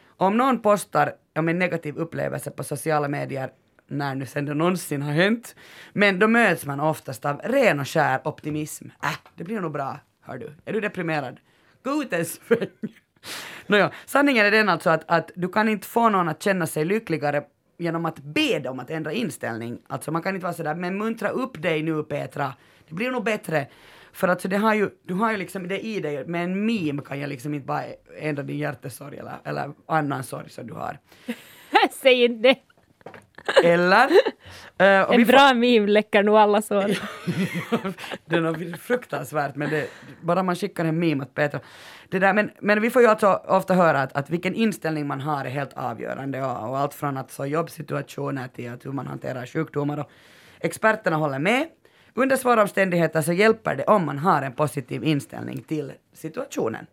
[0.07, 3.51] Om någon postar om en negativ upplevelse på sociala medier
[3.89, 5.55] när nu sen det någonsin har hänt,
[5.93, 8.87] men då möts man oftast av ren och skär optimism.
[9.03, 10.53] Äh, det blir nog bra, hör du.
[10.65, 11.41] Är du deprimerad?
[11.83, 12.69] Gå ut en sväng.
[13.67, 16.85] Nåja, sanningen är den alltså att, att du kan inte få någon att känna sig
[16.85, 17.43] lyckligare
[17.79, 19.79] genom att be dem att ändra inställning.
[19.87, 22.53] Alltså man kan inte vara sådär, men muntra upp dig nu Petra,
[22.89, 23.67] det blir nog bättre.
[24.13, 27.03] För alltså det har ju, du har ju liksom det i dig, med en meme
[27.03, 27.85] kan jag liksom inte bara
[28.21, 30.99] ändra din hjärtesorg eller, eller annan sorg som du har.
[31.93, 32.72] Säg inte det.
[33.65, 34.07] Eller?
[35.07, 36.85] Och En vi får- bra meme läcker nog alla sår.
[38.27, 39.87] det är något fruktansvärt, men det,
[40.23, 41.61] bara man skickar en meme åt Petra.
[42.09, 45.21] Det där, men, men vi får ju alltså ofta höra att, att vilken inställning man
[45.21, 49.07] har är helt avgörande och, och allt från att så jobbsituationer till att hur man
[49.07, 49.99] hanterar sjukdomar.
[50.01, 50.11] Och
[50.61, 51.67] experterna håller med.
[52.15, 56.87] Under svåra omständigheter så hjälper det om man har en positiv inställning till situationen.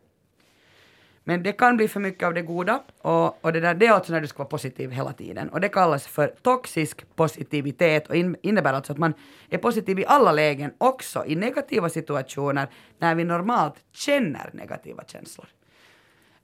[1.30, 3.92] Men det kan bli för mycket av det goda och, och det, där, det är
[3.92, 5.50] alltså när du ska vara positiv hela tiden.
[5.50, 9.14] Och det kallas för toxisk positivitet och in, innebär alltså att man
[9.50, 12.68] är positiv i alla lägen, också i negativa situationer
[13.00, 15.48] när vi normalt känner negativa känslor.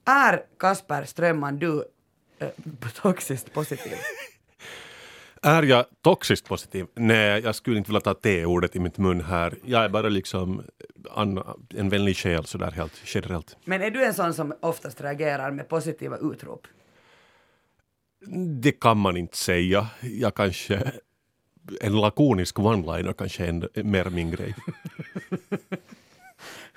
[0.04, 1.84] Är Kasper Strömman du
[2.38, 2.48] äh,
[3.02, 3.92] toxiskt positiv?
[5.46, 6.86] Är jag toxiskt positiv?
[6.94, 9.54] Nej, jag skulle inte vilja ta T-ordet i mitt mun här.
[9.64, 10.62] Jag är bara liksom
[11.10, 13.56] Anna, en vänlig själ sådär helt generellt.
[13.64, 16.66] Men är du en sån som oftast reagerar med positiva utrop?
[18.62, 19.86] Det kan man inte säga.
[20.00, 20.92] Jag kanske...
[21.80, 24.54] En lakonisk one-liner kanske är en- mer min grej.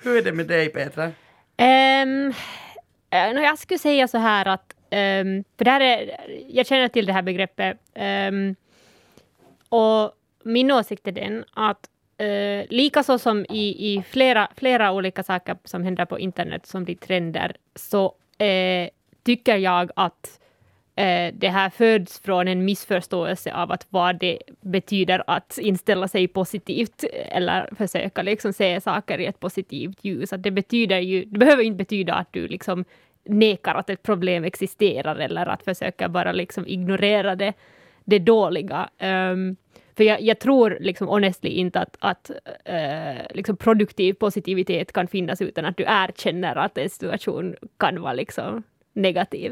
[0.02, 1.04] Hur är det med dig Petra?
[1.58, 2.32] Um,
[3.42, 6.16] jag skulle säga så här att, Um, för det här är,
[6.48, 8.54] jag känner till det här begreppet, Um,
[9.68, 10.12] och
[10.44, 15.56] min åsikt är den att eh, uh, likaså som i, i flera, flera olika saker
[15.64, 18.04] som händer på internet som blir trender, så
[18.42, 18.88] uh,
[19.22, 20.40] tycker jag att
[20.96, 26.28] eh, det här föds från en missförståelse av att vad det betyder att inställa sig
[26.28, 30.32] positivt eller försöka liksom se saker i ett positivt ljus.
[30.32, 32.84] Att det betyder ju, det behöver inte betyda att du liksom
[33.30, 37.52] nekar att ett problem existerar eller att försöka bara liksom ignorera det,
[38.04, 38.90] det dåliga.
[39.02, 39.56] Um,
[39.96, 42.30] för jag, jag tror liksom honestly inte att, att
[42.68, 48.12] uh, liksom produktiv positivitet kan finnas utan att du erkänner att en situation kan vara
[48.12, 48.62] liksom
[48.92, 49.50] negativ.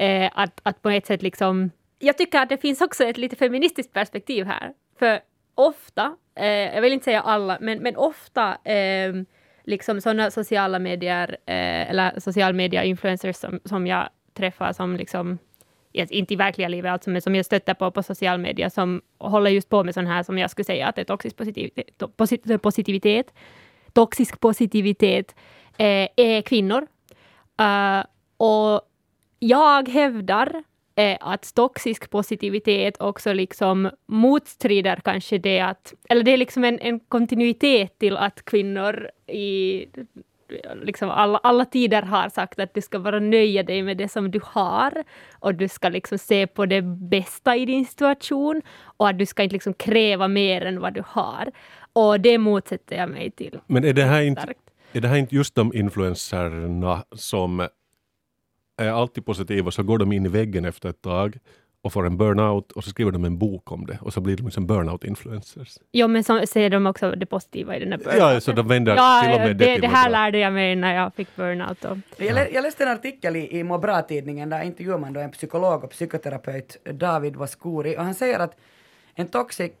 [0.00, 1.70] Uh, att, att på ett sätt liksom...
[1.98, 4.72] Jag tycker att det finns också ett lite feministiskt perspektiv här.
[4.98, 5.20] För
[5.54, 9.26] ofta, uh, jag vill inte säga alla, men, men ofta ehm,
[9.68, 15.38] liksom sådana sociala medier eh, eller social media influencers som, som jag träffar som liksom
[15.92, 19.50] inte i verkliga livet, alltså, men som jag stöter på på social media, som håller
[19.50, 23.32] just på med sån här som jag skulle säga att är toxisk positivitet, posit- positivitet
[23.92, 25.34] toxisk positivitet,
[25.78, 26.86] eh, är kvinnor.
[27.60, 28.04] Uh,
[28.36, 28.82] och
[29.38, 30.64] jag hävdar
[30.98, 36.78] eh, att toxisk positivitet också liksom motstrider kanske det att, eller det är liksom en,
[36.80, 39.86] en kontinuitet till att kvinnor i
[40.82, 44.30] liksom alla, alla tider har sagt att du ska vara nöja dig med det som
[44.30, 49.18] du har och du ska liksom se på det bästa i din situation och att
[49.18, 51.50] du ska inte liksom kräva mer än vad du har.
[51.92, 53.60] Och det motsätter jag mig till.
[53.66, 54.54] Men är det här inte,
[54.92, 57.68] är det här inte just de influencerna som
[58.78, 61.38] är alltid positiva så går de in i väggen efter ett tag
[61.82, 64.36] och får en burnout och så skriver de en bok om det och så blir
[64.36, 65.78] de liksom burnout-influencers.
[65.92, 68.34] Jo, men så ser de också det positiva i den här burnouten.
[68.34, 70.76] Ja, så de vänder ja, till och med det, det det, här lärde jag mig
[70.76, 71.84] när jag fick burnout.
[71.84, 75.20] Och, Jag, lä- jag läste en artikel i, i Må bra-tidningen, där intervjuar man då
[75.20, 78.56] en psykolog och psykoterapeut, David Vaskuri, och han säger att
[79.14, 79.72] en toxic,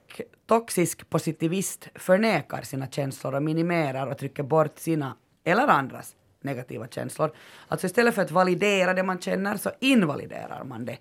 [0.46, 7.30] toxisk positivist förnekar sina känslor och minimerar och trycker bort sina eller andras negativa känslor.
[7.68, 10.98] Alltså istället för att validera det man känner så invaliderar man det.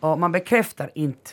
[0.00, 1.30] Och man bekräftar inte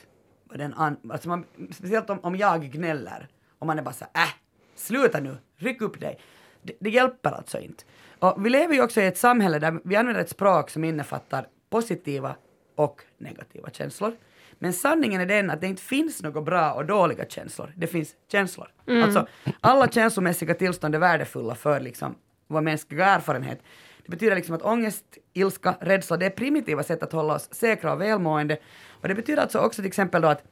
[0.53, 3.27] den an- alltså man, speciellt om, om jag gnäller
[3.59, 4.33] och man är bara så äh,
[4.75, 6.19] sluta nu, ryck upp dig.
[6.61, 7.83] Det, det hjälper alltså inte.
[8.19, 11.47] Och vi lever ju också i ett samhälle där vi använder ett språk som innefattar
[11.69, 12.35] positiva
[12.75, 14.15] och negativa känslor.
[14.59, 17.73] Men sanningen är den att det inte finns några bra och dåliga känslor.
[17.75, 18.67] Det finns känslor.
[19.03, 19.27] Alltså,
[19.61, 22.15] alla känslomässiga tillstånd är värdefulla för liksom,
[22.51, 23.63] vår mänskliga erfarenhet.
[24.03, 27.93] Det betyder liksom att ångest, ilska, rädsla, det är primitiva sätt att hålla oss säkra
[27.93, 28.57] och välmående.
[29.01, 30.43] Och det betyder alltså också till exempel då att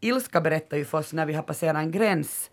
[0.00, 2.50] ilska berättar ju för oss när vi har passerat en gräns.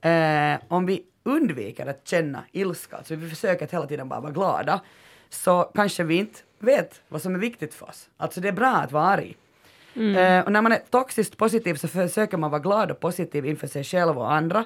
[0.00, 4.32] Eh, om vi undviker att känna ilska, alltså vi försöker att hela tiden bara vara
[4.32, 4.80] glada,
[5.28, 8.08] så kanske vi inte vet vad som är viktigt för oss.
[8.16, 9.36] Alltså det är bra att vara arg.
[10.16, 13.66] Eh, och när man är toxiskt positiv så försöker man vara glad och positiv inför
[13.66, 14.64] sig själv och andra.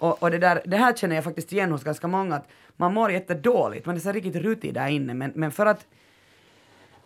[0.00, 2.94] Och, och det, där, det här känner jag faktiskt igen hos ganska många, att man
[2.94, 5.86] mår jättedåligt, man är så riktigt rutig där inne, men, men för att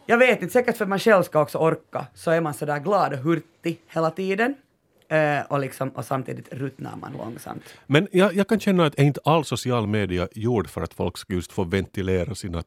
[0.06, 2.78] jag vet inte, säkert för att man själv ska också orka, så är man sådär
[2.78, 4.54] glad och hurtig hela tiden.
[5.08, 7.62] Eh, och, liksom, och samtidigt ruttnar man långsamt.
[7.86, 11.18] Men jag, jag kan känna att är inte all social media gjord för att folk
[11.18, 12.62] ska just få ventilera sina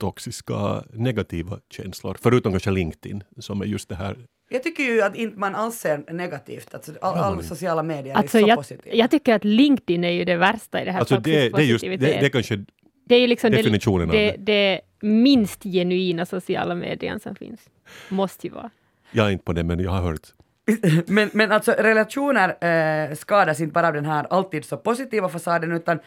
[0.00, 4.16] toxiska negativa känslor, förutom kanske LinkedIn som är just det här.
[4.52, 8.38] Jag tycker ju att inte man alls ser negativt, alltså all, all sociala medier alltså,
[8.38, 8.96] är så jag, positiva.
[8.96, 11.66] jag tycker att LinkedIn är ju det värsta i det här Alltså det, det är
[11.66, 12.64] just, det, det är kanske
[13.04, 14.36] Det är ju liksom definitionen av det, det.
[14.36, 17.60] det, det minst genuina sociala medien som finns.
[18.08, 18.70] Måste ju vara.
[19.12, 20.28] jag är inte på det men jag har hört.
[21.06, 22.64] men, men alltså relationer
[23.10, 25.98] eh, skadas inte bara av den här alltid så positiva fasaden utan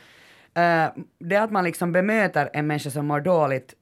[0.53, 0.85] eh,
[1.19, 3.73] det att man liksom bemöter en människa som mår dåligt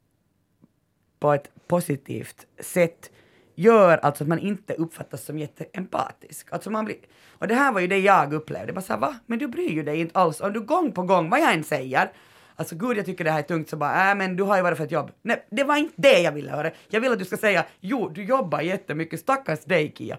[1.20, 3.12] på ett positivt sätt
[3.56, 6.48] gör alltså att man inte uppfattas som jätteempatisk.
[6.52, 6.98] Alltså man blir,
[7.30, 8.74] och det här var ju det jag upplevde.
[8.74, 9.16] Bara så här, va?
[9.26, 10.42] Men du bryr ju dig inte alls.
[10.42, 12.12] Om du gång på gång, vad jag än säger,
[12.56, 14.62] alltså gud jag tycker det här är tungt, så bara, äh men du har ju
[14.62, 15.12] varit för ett jobb.
[15.22, 16.72] Nej, det var inte det jag ville höra.
[16.88, 20.18] Jag vill att du ska säga, jo du jobbar jättemycket, stackars dig Kia.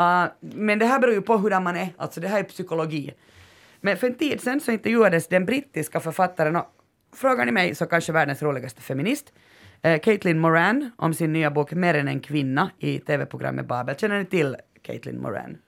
[0.00, 3.14] Uh, men det här beror ju på hur man är, alltså det här är psykologi.
[3.80, 6.66] Men för en tid sedan så intervjuades den brittiska författaren, och
[7.16, 9.32] frågar ni mig så kanske världens roligaste feminist,
[9.82, 13.96] eh, Caitlin Moran om sin nya bok Mer än en kvinna i tv-programmet Babel.
[13.96, 15.58] Känner ni till Caitlin Moran?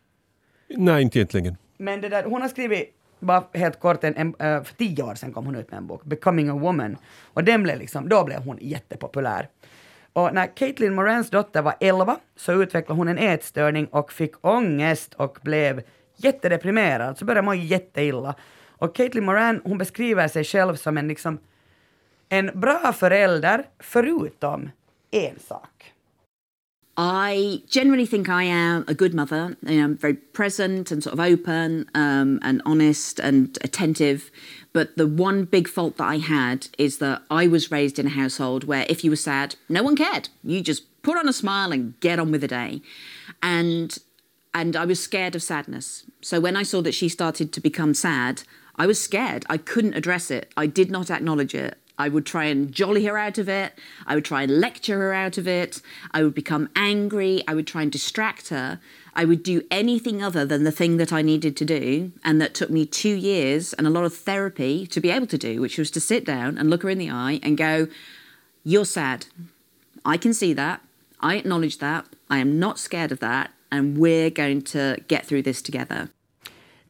[0.68, 1.56] Nej, inte egentligen.
[1.78, 5.14] Men det där, hon har skrivit, bara helt kort, en, en, eh, för tio år
[5.14, 6.96] sedan kom hon ut med en bok, Becoming a woman.
[7.24, 9.48] Och den blev liksom, då blev hon jättepopulär.
[10.12, 15.14] Och när Caitlin Morans dotter var 11 så utvecklade hon en ätstörning och fick ångest
[15.14, 15.82] och blev
[16.16, 18.34] jättedeprimerad, så började må jätteilla.
[18.68, 21.38] Och Caitlin Moran, hon beskriver sig själv som en liksom
[22.28, 24.70] en bra förälder förutom
[25.10, 25.76] en sak.
[26.98, 29.56] I generally think I am a good mother.
[29.66, 34.30] You know, I'm very present and sort of open um, and honest and attentive.
[34.72, 38.10] But the one big fault that I had is that I was raised in a
[38.10, 40.30] household where if you were sad, no one cared.
[40.42, 42.80] You just put on a smile and get on with the day.
[43.42, 43.98] And
[44.54, 46.04] and I was scared of sadness.
[46.22, 48.42] So when I saw that she started to become sad,
[48.76, 49.44] I was scared.
[49.50, 50.50] I couldn't address it.
[50.56, 51.76] I did not acknowledge it.
[51.98, 53.72] I would try and jolly her out of it.
[54.06, 55.80] I would try and lecture her out of it.
[56.10, 57.42] I would become angry.
[57.48, 58.78] I would try and distract her.
[59.14, 62.12] I would do anything other than the thing that I needed to do.
[62.22, 65.38] And that took me two years and a lot of therapy to be able to
[65.38, 67.88] do, which was to sit down and look her in the eye and go,
[68.62, 69.26] You're sad.
[70.04, 70.82] I can see that.
[71.20, 72.04] I acknowledge that.
[72.28, 73.52] I am not scared of that.
[73.70, 76.10] And we're going to get through this together.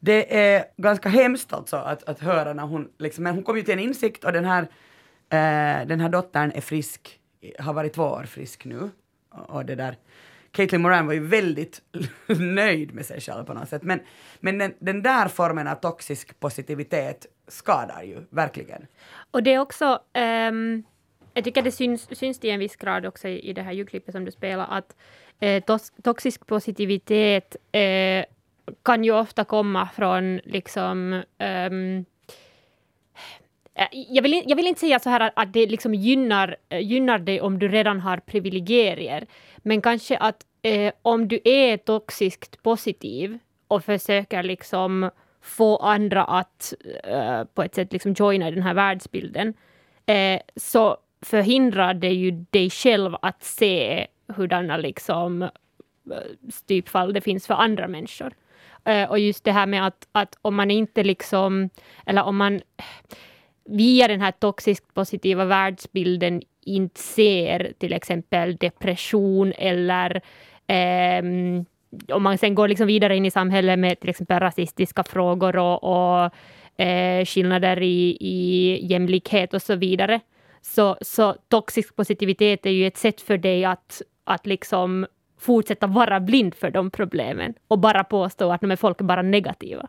[0.01, 3.63] Det är ganska hemskt alltså att, att höra när hon, liksom, men hon kom ju
[3.63, 4.69] till en insikt och den här,
[5.31, 7.21] eh, den här dottern är frisk,
[7.59, 8.91] har varit två år frisk nu.
[9.31, 9.97] Och, och det där.
[10.51, 11.83] Caitlyn Moran var ju väldigt
[12.39, 13.83] nöjd med sig själv på något sätt.
[13.83, 14.01] Men,
[14.41, 18.87] men den, den där formen av toxisk positivitet skadar ju verkligen.
[19.31, 20.01] Och det är också,
[20.49, 20.85] um,
[21.35, 24.15] jag tycker det syns, syns till en viss grad också i, i det här ljudklippet
[24.15, 24.97] som du spelar, att
[25.41, 28.25] eh, tos, toxisk positivitet eh,
[28.83, 32.05] kan ju ofta komma från liksom um,
[33.77, 37.19] Eh, jag vill, jag vill inte säga så här att, det liksom gynnar, eh, gynnar
[37.19, 43.39] dig om du redan har privilegier, men kanske att eh, om du är toxiskt positiv
[43.69, 45.11] och försöker liksom
[45.41, 46.75] få andra att
[47.05, 49.55] eh, på ett sätt liksom joina den här världsbilden,
[50.07, 55.49] eh, så förhindrar det ju dig själv att se hurdana liksom eh,
[56.09, 58.33] styrfall stypfall det finns för andra människor.
[58.85, 61.71] Eh, och just det här med att, att om man inte liksom,
[62.07, 62.61] eller om man
[63.69, 70.21] via den här toxiskt positiva världsbilden inte ser till exempel depression eller
[70.67, 71.23] eh,
[72.13, 75.85] om man sen går liksom vidare in i samhället med till exempel rasistiska frågor och,
[75.85, 76.31] och
[76.81, 80.21] eh, skillnader i, i jämlikhet och så vidare,
[80.63, 85.07] så, så toxisk positivitet är ju ett sätt för dig att, att liksom
[85.39, 89.89] fortsätta vara blind för de problemen och bara påstå att men folk är bara negativa.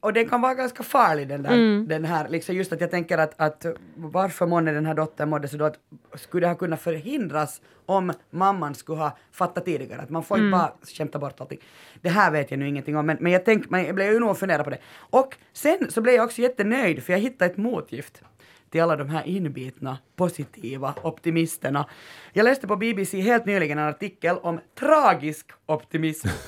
[0.00, 1.88] Och den kan vara ganska farlig den där, Mm.
[1.88, 5.48] den här, liksom just att jag tänker att, att varför månne den här dottern mådde
[5.48, 5.78] så då att
[6.14, 10.46] skulle det ha kunnat förhindras om mamman skulle ha fattat tidigare att man får Mm.
[10.46, 11.58] inte bara skämta bort allting.
[12.00, 14.20] Det här vet jag nu ingenting om men, men jag tänk, men jag blev ju
[14.20, 14.78] nog att fundera på det.
[15.10, 18.22] Och sen så blev jag också jättenöjd för jag hittade ett motgift
[18.70, 21.86] till alla de här inbitna, positiva optimisterna.
[22.32, 26.28] Jag läste på BBC helt nyligen en artikel om tragisk optimism.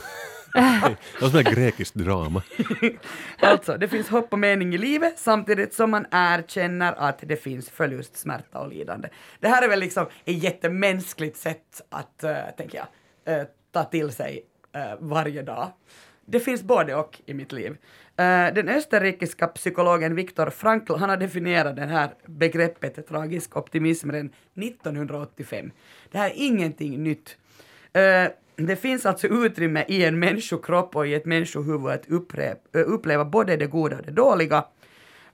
[0.52, 2.42] Det var som ett grekiskt drama.
[3.40, 7.70] Alltså, det finns hopp och mening i livet samtidigt som man erkänner att det finns
[7.70, 9.08] förlust, smärta och lidande.
[9.40, 14.10] Det här är väl liksom ett jättemänskligt sätt att, uh, tänker jag, uh, ta till
[14.10, 14.44] sig
[14.76, 15.68] uh, varje dag.
[16.26, 17.76] Det finns både och i mitt liv.
[18.54, 25.70] Den österrikiska psykologen Viktor Frankl, han har definierat det här begreppet tragisk optimism redan 1985.
[26.10, 27.36] Det här är ingenting nytt.
[28.66, 33.56] Det finns alltså utrymme i en människokropp och i ett människohuvud att uppleva, uppleva både
[33.56, 34.64] det goda och det dåliga.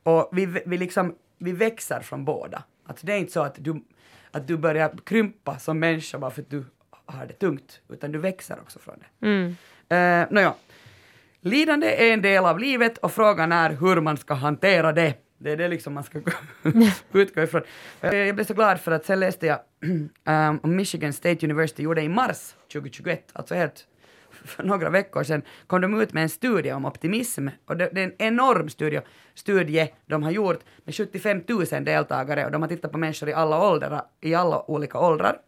[0.02, 2.62] Och vi, vi, liksom, vi växer från båda.
[2.86, 3.84] Alltså det är inte så att du,
[4.30, 6.64] att du börjar krympa som människa bara för att du
[7.06, 9.26] har det tungt, utan du växer också från det.
[9.26, 9.56] Mm.
[9.92, 10.54] Uh, Nåja,
[11.40, 15.25] lidande är en del av livet och frågan är hur man ska hantera det.
[15.38, 16.20] Det är det liksom man ska
[17.12, 17.62] utgå ifrån.
[18.00, 19.58] Eh, jag blev så glad för att sen läste jag
[20.24, 23.86] um, om Michigan State University gjorde i mars 2021, alltså helt
[24.30, 27.48] för några veckor sedan, kom de ut med en studie om optimism.
[27.66, 29.00] Och det, det är en enorm studie,
[29.34, 33.32] studie de har gjort med 75 000 deltagare och de har tittat på människor i
[33.32, 35.38] alla åldrar, i alla olika åldrar.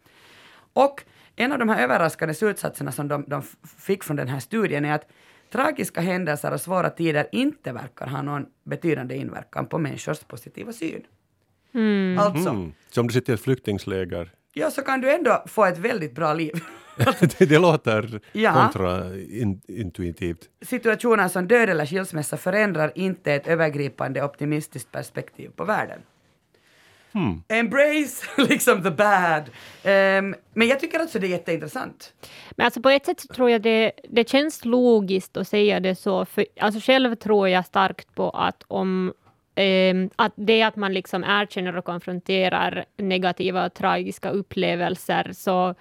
[0.73, 1.05] Och
[1.37, 3.43] en av de här överraskande slutsatserna som de, de
[3.79, 5.07] fick från den här studien är att
[5.51, 11.03] tragiska händelser och svåra tider inte verkar ha någon betydande inverkan på människors positiva syn.
[12.19, 12.73] Alltså, Mm.
[12.91, 16.15] Så om du sitter i ett flyktingsläger, ja, så kan du ändå få ett väldigt
[16.15, 16.53] bra liv.
[17.39, 18.53] det, det låter Ja.
[18.73, 20.49] kontraintuitivt.
[20.63, 26.01] Situationer som död eller skilsmässa förändrar inte ett övergripande optimistiskt perspektiv på världen.
[27.13, 27.43] Hmm.
[27.49, 29.51] Embrace liksom the bad.
[29.83, 32.13] Ehm, men jag tycker alltså det är jätteintressant.
[32.51, 35.95] Men alltså på ett sätt så tror jag det, det känns logiskt att säga det
[35.95, 36.25] så.
[36.25, 39.13] För, alltså själv tror jag starkt på att om
[39.55, 45.75] ehm, att det att man liksom erkänner och konfronterar negativa och tragiska upplevelser så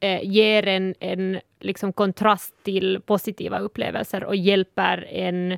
[0.00, 5.52] eh, ger en, en liksom kontrast till positiva upplevelser och hjälper en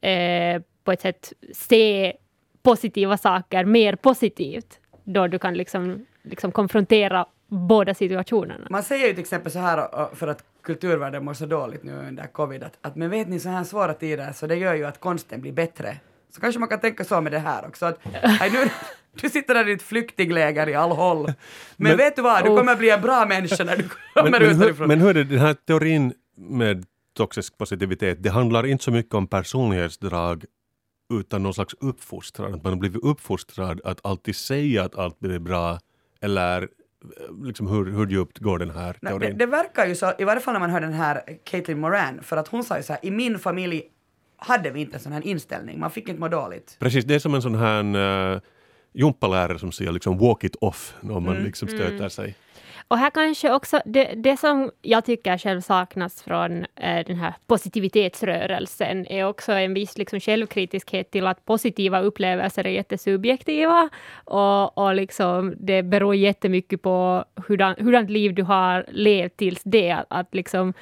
[0.00, 2.12] eh, på ett sätt se
[2.70, 4.78] positiva saker mer positivt.
[5.04, 8.66] Då du kan liksom, liksom konfrontera båda situationerna.
[8.70, 12.26] Man säger ju till exempel så här för att kulturvärlden mår så dåligt nu under
[12.26, 15.00] covid att, att men vet ni så här svåra tider så det gör ju att
[15.00, 15.96] konsten blir bättre.
[16.34, 17.86] Så kanske man kan tänka så med det här också.
[17.86, 17.98] Att,
[18.40, 18.70] nej, nu,
[19.20, 21.24] du sitter där i ett flyktingläger i all håll.
[21.26, 21.34] Men,
[21.76, 23.82] Men- vet du vad, du kommer bli en bra människa när du
[24.14, 24.88] kommer Men, ut men, hur, därifrån.
[24.88, 26.84] men hur är det, den här teorin med
[27.16, 30.44] toxisk positivitet, det handlar inte så mycket om personlighetsdrag
[31.10, 32.54] utan någon slags uppfostran.
[32.54, 35.78] Att man har blivit uppfostrad att alltid säga att allt blir bra
[36.20, 36.68] eller eh,
[37.44, 39.38] liksom hur, hur djupt går den här Nej, det, teorin?
[39.38, 42.36] det verkar ju så, i varje fall när man hör den här Caitlyn Moran, för
[42.36, 43.82] att hon sa ju så här, i min familj
[44.38, 46.76] hade vi inte en sån här inställning, man fick inte må dåligt.
[46.80, 47.96] Precis, det är som en sån här
[48.34, 48.40] uh,
[48.92, 51.44] gympalärare som säger liksom walk it off om man Mm.
[51.44, 52.36] liksom stöter sig.
[52.88, 57.34] Och här kanske också, det, det som jag tycker själv saknas från eh, den här
[57.46, 63.88] positivitetsrörelsen är också en viss liksom, självkritiskhet till att positiva upplevelser är jättesubjektiva
[64.24, 69.90] och, och liksom, det beror jättemycket på hurdant, hurdant liv du har levt tills det.
[69.92, 70.72] Att, att liksom,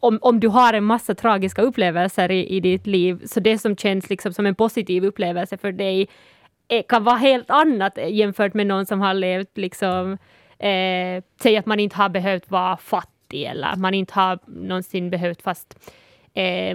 [0.00, 3.76] om, om du har en massa tragiska upplevelser i, i ditt liv, så det som
[3.76, 6.08] känns liksom som en positiv upplevelse för dig
[6.68, 10.18] eh, kan vara helt annat jämfört med någon som har levt liksom
[10.60, 15.42] eh, säg att man inte har behövt vara fattig eller man inte har någonsin behövt
[15.42, 15.78] fast
[16.34, 16.74] eh,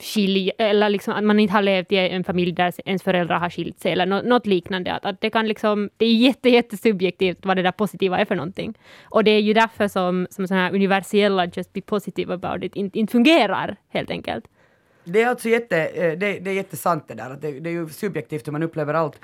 [0.00, 3.50] skilja, eller liksom att man inte har levt i en familj där ens föräldrar har
[3.50, 4.92] skilt sig eller något liknande.
[4.92, 8.34] Att, att det kan liksom, det är jätte, jättesubjektivt vad det där positiva är för
[8.34, 8.74] någonting.
[9.04, 12.76] Och det är ju därför som, som sådana här universella just be positive about it
[12.76, 14.44] inte, inte fungerar helt enkelt.
[15.04, 17.72] Det är alltså jätte, eh, det, det är jättesant det där, att det, det är
[17.72, 19.20] ju subjektivt hur man upplever allt.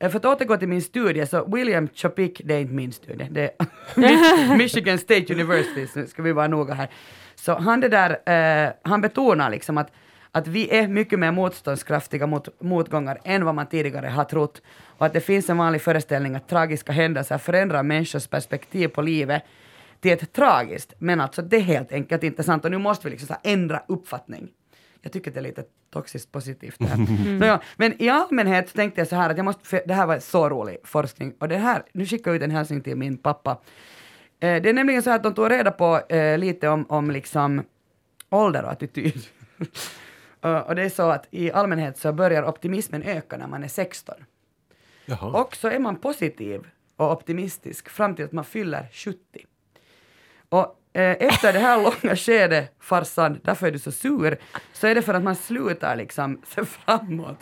[0.00, 3.28] Eh, för att återgå till min studie, så William Chopik, det är inte min studie,
[3.30, 6.88] det är Michigan State University, så ska vi vara noga här.
[7.34, 9.92] Så han, det där, eh, han betonar liksom att,
[10.32, 14.62] att vi är mycket mer motståndskraftiga mot motgångar än vad man tidigare har trott.
[14.98, 19.42] Och att det finns en vanlig föreställning att tragiska händelser förändrar människors perspektiv på livet
[20.00, 20.92] till ett tragiskt.
[20.98, 24.48] Men alltså det är helt enkelt inte sant och nu måste vi liksom ändra uppfattning.
[25.02, 26.96] Jag tycker det är lite toxiskt positivt det här.
[26.96, 27.38] Mm.
[27.38, 30.18] Nåja, men i allmänhet tänkte jag så här att jag måste, för det här var
[30.18, 33.50] så rolig forskning och det här, nu skickar jag ut en hälsning till min pappa.
[34.40, 37.62] Eh, det är nämligen så att de tog reda på eh, lite om, om liksom
[38.30, 39.26] ålder och attityd.
[40.44, 43.68] uh, och det är så att i allmänhet så börjar optimismen öka när man är
[43.68, 44.14] 16.
[45.06, 45.40] Jaha.
[45.40, 49.16] Och så är man positiv och optimistisk fram till att man fyller 70.
[50.48, 54.38] Och Eh, Eh, efter det här långa skedet, farsan, därför är du så sur,
[54.72, 57.38] så är det för att man slutar liksom se framåt.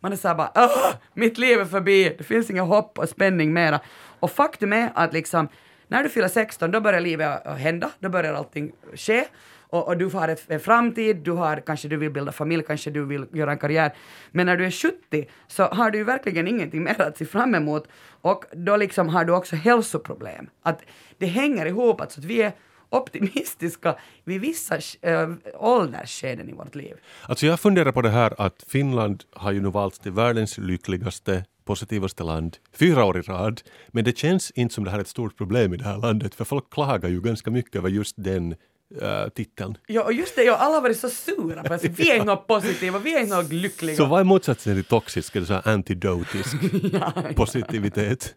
[0.00, 3.52] Man är såhär bara Åh, mitt liv är förbi, det finns inga hopp och spänning
[3.52, 3.80] mera.
[4.20, 5.48] Och faktum är att liksom,
[5.88, 9.24] när du fyller 16, då börjar livet hända, då börjar allting ske.
[9.72, 13.04] Och, och, du har en framtid, du har, kanske du vill bilda familj, kanske du
[13.04, 13.94] vill göra en karriär.
[14.30, 17.54] Men när du är 70 så har du ju verkligen ingenting mer att se fram
[17.54, 17.88] emot
[18.20, 20.46] och då liksom har du också hälsoproblem.
[20.62, 20.82] Att
[21.18, 22.52] det hänger ihop, alltså att vi är
[22.90, 26.94] optimistiska vid vissa äh, åldersskeden i vårt liv.
[27.22, 31.44] Alltså jag funderar på det här att Finland har ju nu valts till världens lyckligaste
[31.64, 33.62] positivaste land fyra år i rad.
[33.88, 36.34] Men det känns inte som det här är ett stort problem i det här landet
[36.34, 38.54] för folk klagar ju ganska mycket över just den
[39.02, 39.76] uh, titeln.
[39.86, 42.36] Ja, och just det, ja, alla har varit så sura på att vi är inte
[42.36, 43.96] positiva, vi är inte lyckliga.
[43.96, 46.56] Så vad är motsatsen till toxisk, eller så antidotisk
[46.92, 48.34] ja, positivitet?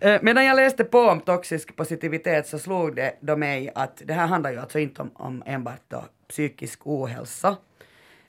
[0.00, 4.12] Eh, medan jag läste på om toxisk positivitet så slog det då mig att det
[4.12, 7.56] här handlar ju alltså inte om, om enbart då psykisk ohälsa,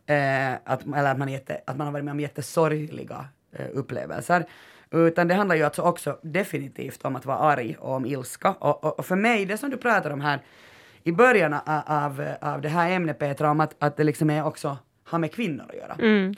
[0.06, 4.46] eh, att, eller att man, jätte, att man har varit med om jättesorgliga eh, upplevelser,
[4.92, 8.52] utan det handlar ju alltså också definitivt om att vara arg och om ilska.
[8.52, 10.40] Och, och, och för mig, det som du pratar om här
[11.04, 14.46] i början av, av, av det här ämnet Petra, om att, att det liksom är
[14.46, 15.94] också har med kvinnor att göra.
[16.00, 16.36] Mm.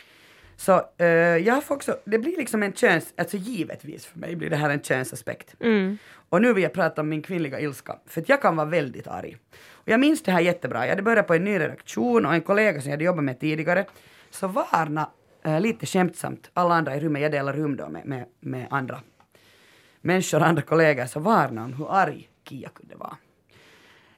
[0.59, 1.07] Så uh,
[1.37, 4.69] jag får också, det blir liksom en köns, alltså givetvis för mig blir det här
[4.69, 5.55] en könsaspekt.
[5.59, 5.97] Mm.
[6.29, 9.07] Och nu vill jag prata om min kvinnliga ilska, för att jag kan vara väldigt
[9.07, 9.37] arg.
[9.71, 12.41] Och jag minns det här jättebra, jag hade börjat på en ny redaktion och en
[12.41, 13.85] kollega som jag hade jobbat med tidigare,
[14.29, 15.09] så varna
[15.47, 18.99] uh, lite skämtsamt alla andra i rummet, jag delar rum då med, med, med andra
[20.01, 23.17] människor, andra kollegor, så varna om hur arg Kia kunde vara.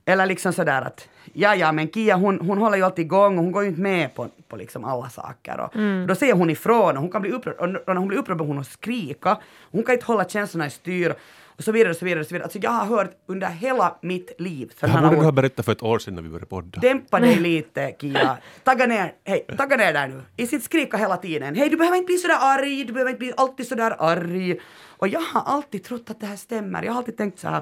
[0.06, 3.43] Eller liksom sådär att, ja ja men Kia hon, hon håller ju alltid igång och
[3.43, 5.60] hon går ju inte med på, på liksom alla saker.
[5.60, 6.08] Och, mm.
[6.08, 8.54] Då säger hon ifrån och hon kan bli upprörd och när hon blir upprörd börjar
[8.54, 9.38] hon skrika.
[9.72, 11.16] Hon kan inte hålla känslorna i styr
[11.62, 12.20] och så vidare och så vidare.
[12.20, 12.43] Och så vidare.
[12.43, 14.72] Alltså jag har hört under hela mitt liv.
[14.80, 16.80] Det här borde du ha berättat för ett år sedan när vi började podda.
[16.80, 18.38] Dämpa dig lite Kia.
[18.64, 20.22] Tagga ner, hej, tagga ner där nu.
[20.38, 21.56] I sitt skrika hela tiden.
[21.56, 24.60] Hej du behöver inte bli sådär arg, du behöver inte bli alltid sådär arg.
[24.97, 26.84] Och jag har alltid trott att det här stämmer.
[26.84, 27.62] Jag har alltid tänkt så här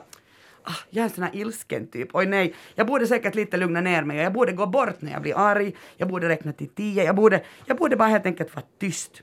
[0.69, 2.09] ah, jag är en sån här ilsken typ.
[2.13, 4.17] Oj nej, jag borde säkert lite lugna ner mig.
[4.17, 5.75] Jag borde gå bort när jag blir arg.
[5.97, 7.03] Jag borde räkna till tio.
[7.03, 9.21] Jag borde, jag borde bara helt enkelt vara tyst.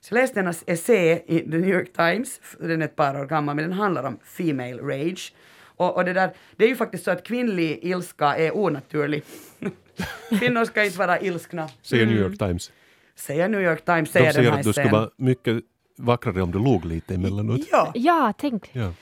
[0.00, 3.26] Så jag läste en essä i The New York Times, den är ett par år
[3.26, 5.34] gammal, men den handlar om female rage.
[5.60, 9.22] Och, och det, där, det är ju faktiskt så att kvinnlig ilska är onaturlig.
[10.38, 11.68] Kvinnor ska inte vara ilskna.
[11.82, 12.38] Säger New York mm.
[12.38, 12.72] Times.
[13.14, 15.56] Säger New York Times, säger De säger att du skulle vara mycket
[15.98, 17.60] vackrare om du log lite emellanåt.
[17.70, 18.70] Ja, ja tänk.
[18.72, 18.92] Ja.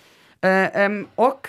[0.45, 1.49] Uh, um, och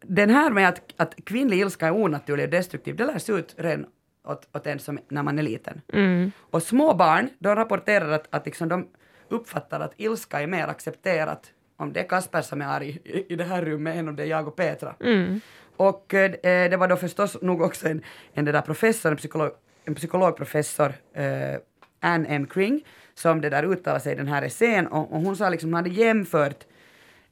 [0.00, 3.86] den här med att, att kvinnlig ilska är onaturlig och destruktiv, det lärs ut redan
[4.24, 5.80] åt, åt en som, när man är liten.
[5.92, 6.32] Mm.
[6.50, 8.88] Och små barn, de rapporterar att, att liksom de
[9.28, 13.36] uppfattar att ilska är mer accepterat om det är Kasper som är arg i, i
[13.36, 14.94] det här rummet än om det är jag och Petra.
[15.00, 15.40] Mm.
[15.76, 18.02] Och eh, det var då förstås nog också en,
[18.34, 19.50] en där professor, en, psykolog,
[19.84, 21.56] en psykologprofessor, eh,
[22.00, 22.46] Anne M.
[22.46, 22.84] Kring,
[23.14, 25.74] som det där uttalade sig i den här essän och, och hon sa liksom, hon
[25.74, 26.66] hade jämfört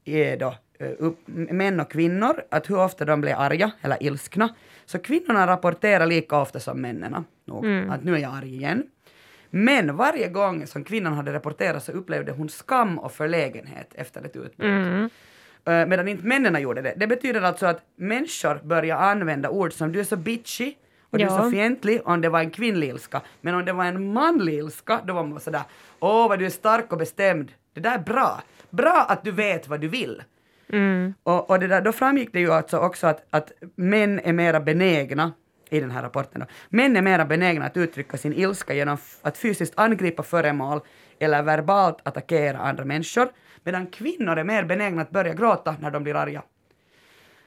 [0.04, 0.54] eh, då,
[0.98, 4.48] upp, män och kvinnor, att hur ofta de blir arga eller ilskna.
[4.86, 7.24] Så kvinnorna rapporterar lika ofta som männen.
[7.44, 8.82] Nog, Att nu är jag arg igen.
[9.50, 14.36] Men varje gång som kvinnan hade rapporterat så upplevde hon skam och förlägenhet efter ett
[14.36, 15.10] utbrott.
[15.64, 16.94] Eh, medan inte männen gjorde det.
[16.96, 20.74] Det betyder alltså att människor börjar använda ord som du är så bitchy
[21.10, 21.50] och du är så Ja.
[21.50, 23.20] fientlig om det var en kvinnlig ilska.
[23.40, 25.62] Men om det var en manlig ilska, då var man sådär
[26.00, 27.52] åh vad du är stark och bestämd.
[27.72, 28.42] Det där är bra.
[28.70, 30.22] Bra att du vet vad du vill.
[31.22, 34.60] Och, och det där, då framgick det ju alltså också att, att män är mera
[34.60, 35.32] benägna
[35.70, 36.40] i den här rapporten.
[36.40, 36.46] Då.
[36.68, 40.80] Män är mera benägna att uttrycka sin ilska genom att fysiskt angripa föremål
[41.18, 43.28] eller verbalt attackera andra människor,
[43.64, 46.42] medan kvinnor är mer benägna att börja gråta när de blir arga.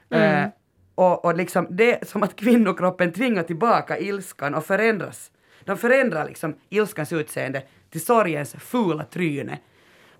[0.09, 0.47] Eh,
[0.95, 5.31] och, och liksom det är som att kvinnokroppen tvingar tillbaka ilskan och förändras.
[5.63, 9.57] De förändrar liksom ilskans utseende till sorgens fula tryne.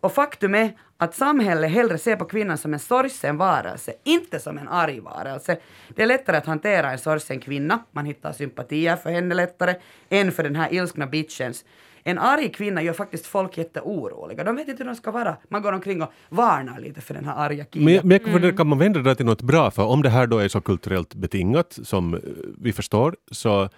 [0.02, 4.58] Och faktum är att samhället hellre ser på kvinnan som en sorgsen varelse, inte som
[4.58, 5.58] en arg varelse.
[5.96, 9.76] Det är lättare att hantera en sorgsen kvinna, man hittar sympatier för henne lättare,
[10.10, 11.66] än för den här ilskna bitchens.
[12.04, 14.44] En arg kvinna gör faktiskt folk jätteoroliga.
[14.44, 15.38] De vet inte hur de ska vara.
[15.48, 17.86] Man går omkring och varnar lite för den här arga killen.
[18.04, 19.72] Men, men funderar, kan man vända det till något bra?
[19.72, 22.20] För om det här då är så kulturellt betingat som eh,
[22.58, 23.70] vi förstår så eh,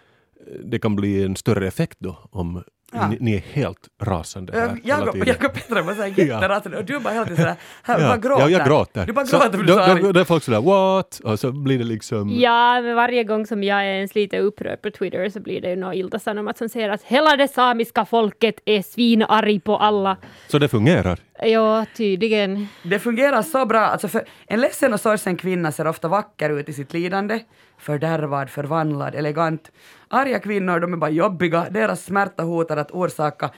[0.63, 2.63] det kan bli en större effekt då om
[2.93, 3.07] Ja.
[3.07, 5.27] ni, ni är helt rasande här Jag, och- tiden.
[5.27, 8.15] jag och Petra var såhär jätterasande och du bara hela tiden sådär, här, bara ja,
[8.15, 8.43] gråter.
[8.43, 9.05] ja, jag gråter.
[9.05, 11.19] Du bara gråter för du då, är så då, då är folk sådär what?
[11.23, 12.29] Och så blir det liksom...
[12.39, 15.69] Ja, men varje gång som jag är ens lite upprörd på Twitter så blir det
[15.69, 20.17] ju något Ilta-Sanomat som säger att hela det samiska folket är svinarg på alla.
[20.47, 21.19] Så det fungerar.
[21.43, 22.67] Ja, tydligen.
[22.83, 23.79] Det fungerar så bra.
[23.79, 27.39] Alltså för en ledsen och sorgsen kvinna ser ofta vacker ut i sitt lidande.
[27.81, 29.71] Fördärvad, förvandlad, elegant.
[30.07, 31.67] Arga kvinnor, de är bara jobbiga.
[31.69, 33.49] Deras smärta hotar att orsaka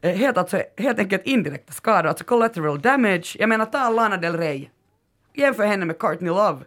[0.00, 3.36] eh, helt, alltså, helt enkelt indirekta skador, alltså collateral damage.
[3.38, 4.68] Jag menar, ta Lana Del Rey.
[5.34, 6.58] Jämför henne med Courtney Love.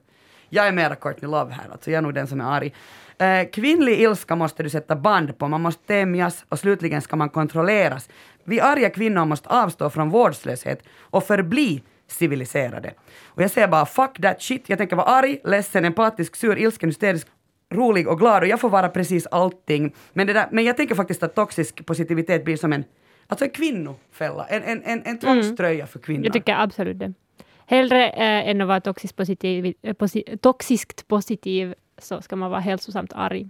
[0.49, 2.74] Jag är mera Courtney Love här, alltså jag är nog den som är arg.
[3.18, 7.30] Eh, kvinnlig ilska måste du sätta band på, man måste tämjas och slutligen ska man
[7.30, 8.10] kontrolleras.
[8.43, 11.84] Vi arga kvinnor måste avstå från vårdslöshet och förbli
[12.14, 12.93] civiliserade.
[13.26, 16.89] Och jag säger bara fuck that shit, jag tänker vara arg, ledsen, empatisk, sur, ilsken,
[16.89, 17.28] hysterisk,
[17.74, 19.95] rolig och glad och jag får vara precis allting.
[20.14, 22.84] Men, det där, men jag tänker faktiskt att toxisk positivitet blir som en,
[23.28, 26.26] alltså en kvinnofälla, en, en, en, en tvångströja för kvinnor.
[26.26, 27.14] Jag tycker absolut det.
[27.66, 32.61] Hellre eh, än att vara toxiskt positiv, eh, posi, toxiskt positiv så ska man vara
[32.61, 33.49] hälsosamt arg.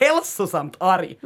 [0.00, 1.16] Hälsosamt arg.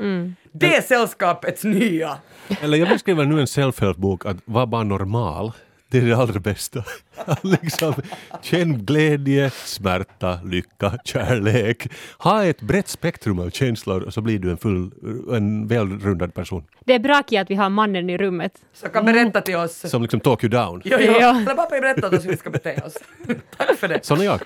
[0.53, 2.19] Det är sällskapets nya.
[2.63, 5.53] Eller jag vill skriva nu en self-help-bok att vara bara normal.
[5.91, 6.85] Det är det allra bästa.
[7.43, 7.95] liksom,
[8.43, 11.89] känn glädje, smärta, lycka, kärlek.
[12.19, 14.91] Ha ett brett spektrum av känslor och så blir du en, full,
[15.33, 16.65] en välrundad person.
[16.85, 18.53] Det är bra Kia, att vi har mannen i rummet.
[18.73, 19.91] Så kan berätta till oss.
[19.91, 20.83] Som liksom talk you down.
[20.85, 21.13] Jo, jo.
[21.21, 21.41] Ja.
[21.41, 22.95] Eller pappa berätta åt oss hur vi ska bete oss.
[23.57, 24.05] Tack för det.
[24.05, 24.41] Sån är jag.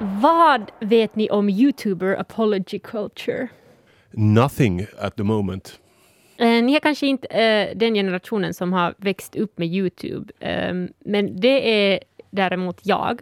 [0.00, 3.48] Vad vet ni om YouTuber apology culture?
[4.10, 5.78] Nothing at the moment.
[6.38, 10.74] Eh, ni är kanske inte eh, den generationen som har växt upp med Youtube, eh,
[10.98, 13.20] men det är däremot jag.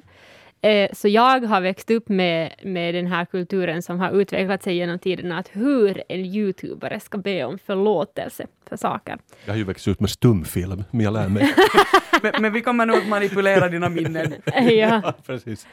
[0.64, 4.76] Eh, så jag har växt upp med, med den här kulturen som har utvecklat sig
[4.76, 9.18] genom tiderna, att hur en youtubare ska be om förlåtelse för saker.
[9.44, 11.54] Jag har ju växt ut med stumfilm, men jag lär mig.
[12.22, 14.34] Men, men vi kommer nog manipulera dina minnen.
[14.70, 15.14] ja.
[15.26, 15.66] Precis.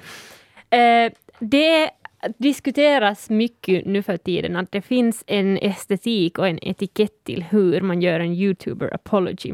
[0.69, 1.89] Eh, det
[2.37, 7.81] diskuteras mycket nu för tiden att det finns en estetik och en etikett till hur
[7.81, 9.53] man gör en YouTuber apology.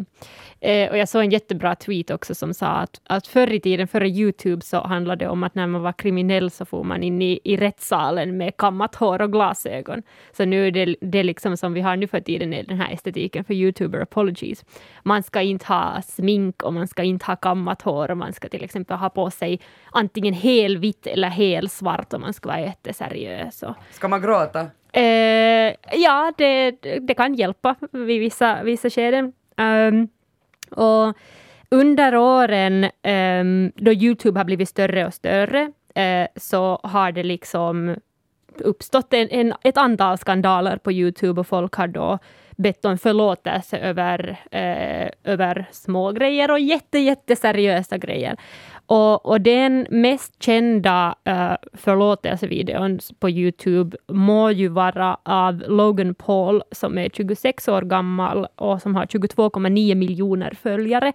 [0.59, 3.87] Eh, och jag såg en jättebra tweet också som sa att, att förr i tiden,
[3.87, 7.21] före YouTube, så handlade det om att när man var kriminell så får man in
[7.21, 10.03] i, i rättssalen med kammat hår och glasögon.
[10.37, 12.93] Så nu är det, det liksom som vi har nu för tiden är den här
[12.93, 14.65] estetiken för YouTuber apologies.
[15.03, 18.49] Man ska inte ha smink och man ska inte ha kammat hår och man ska
[18.49, 19.59] till exempel ha på sig
[19.91, 23.63] antingen helvitt eller helsvart och man ska vara jätteseriös.
[23.63, 24.67] Och, Ska man gråta?
[24.91, 29.33] Eh, ja, det, det kan hjälpa vid vissa, vissa skeden.
[29.57, 30.07] Ehm,
[30.71, 31.17] och
[31.69, 37.95] under åren ehm, då Youtube har blivit större och större eh, så har det liksom
[38.59, 42.19] uppstått en, en, ett antal skandaler på Youtube och folk har då
[42.57, 48.37] bett om förlåtelse över, eh, över små grejer och jätte, jätteseriösa grejer.
[48.85, 56.63] Och, och den mest kända uh, förlåtelsevideon på Youtube må ju vara av Logan Paul
[56.71, 61.13] som är 26 år gammal och som har 22,9 miljoner följare.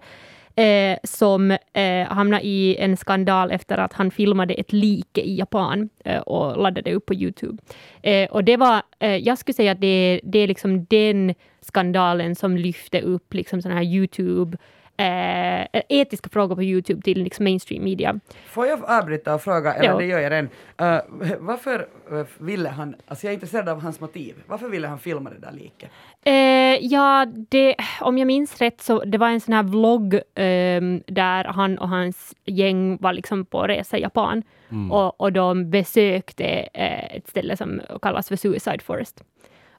[0.55, 5.89] Eh, som eh, hamnade i en skandal efter att han filmade ett like i Japan
[6.05, 7.63] eh, och laddade upp på Youtube.
[8.01, 12.35] Eh, och det var, eh, jag skulle säga att det, det är liksom den skandalen
[12.35, 14.57] som lyfte upp liksom sådana här Youtube
[14.97, 18.19] eh, etiska frågor på Youtube till liksom mainstream media.
[18.45, 19.97] Får jag avbryta och fråga, eller Jo.
[19.97, 20.49] det gör jag redan.
[20.81, 24.99] Uh, varför uh, ville han, alltså jag är intresserad av hans motiv, varför ville han
[24.99, 25.89] filma det där liket?
[26.25, 31.01] Eh, ja, det, om jag minns rätt så det var en sån här vlogg ehm,
[31.07, 34.43] där han och hans gäng var liksom på resa i Japan
[34.91, 39.23] och, och de besökte eh, ett ställe som kallas för Suicide Forest.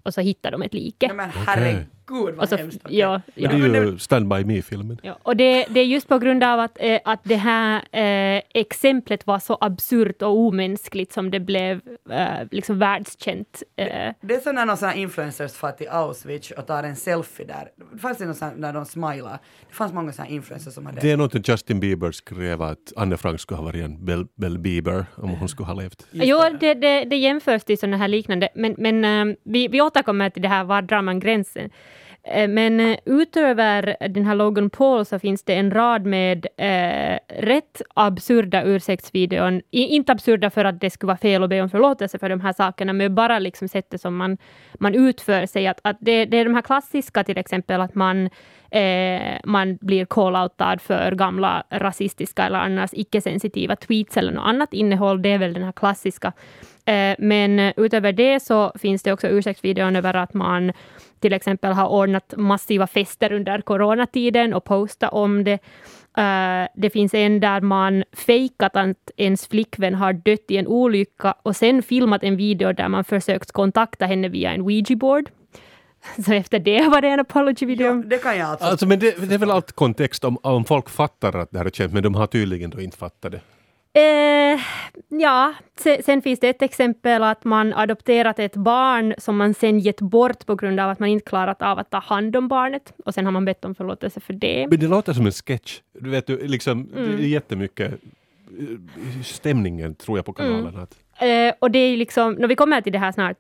[0.03, 1.07] Och så hittade de ett like.
[1.07, 2.81] Nej men herregud vad och så, hemskt.
[2.85, 2.99] okej.
[2.99, 3.51] ja, ja.
[3.53, 4.99] Men det är ju Stand By Me-filmen.
[5.03, 8.43] Ja, och det, det är just på grund av att, eh, att det här eh,
[8.55, 11.81] exemplet var så absurt och omänskligt som det blev
[12.11, 13.63] eh, liksom världskänt.
[13.77, 13.87] Eh,
[14.21, 17.47] Det är som när någon sån här influencers far till Auschwitz och tar en selfie
[17.47, 17.69] där.
[17.93, 19.39] Det fanns det någon sån här, när de smilar.
[19.69, 22.93] Det fanns många såna här influencers som hade Det är något Justin Bieber skrev att
[22.97, 26.07] Anne Frank skulle ha varit en Bell, Bell Bieber om hon skulle ha levt.
[26.11, 26.59] Just jo, det.
[26.61, 30.43] det, det, det jämförs till sådana här liknande, men, men eh, vi, vi återkommer till
[30.43, 31.71] det här, var drar man gränsen?
[32.27, 37.19] Eh, men eh, utöver den här Logan Paul så finns det en rad med eh,
[37.29, 39.61] rätt absurda ursäktsvideon.
[39.71, 42.41] I, inte absurda för att det skulle vara fel att be om förlåtelse för de
[42.41, 44.39] här sakerna, men bara liksom sättet som man,
[44.81, 45.67] man utför sig.
[45.67, 48.31] Att, att det, det är de här klassiska, till exempel att man,
[48.71, 55.23] eh, man blir call-outad för gamla rasistiska eller annars icke-sensitiva tweets eller något annat innehåll.
[55.23, 56.33] Det är väl den här klassiska.
[56.85, 60.73] Eh, men utöver det så finns det också ursäktsvideon över att man
[61.21, 65.59] till exempel har ordnat massiva fester under coronatiden och postat om det.
[66.17, 71.35] Eh, det finns en där man fejkat att ens flickvän har dött i en olycka
[71.43, 75.29] och sen filmat en video där man försökt kontakta henne via en Ouija-board.
[76.25, 77.87] Så efter det var det en apology-video.
[77.87, 78.67] Ja, det kan jag alltså.
[78.67, 81.67] Alltså, men det, det är väl allt kontext om, om folk fattar att det här
[81.67, 83.41] är känt, men de har tydligen då inte fattat det.
[83.97, 84.61] Eh,
[85.09, 85.55] ja,
[86.05, 90.47] sen, finns det ett exempel att man adopterat ett barn som man sen gett bort
[90.47, 92.93] på grund av att man inte klarat av att ta hand om barnet.
[93.05, 94.67] Och sen har man bett om förlåtelse för det.
[94.71, 95.81] Men det låter som en sketch.
[96.01, 97.17] Du vet, liksom, Mm.
[97.17, 100.77] det är jättemycket eh, stämningen tror jag på kanalen.
[100.77, 103.37] Att, Eh, och det är liksom, no, vi kommer till det här snart.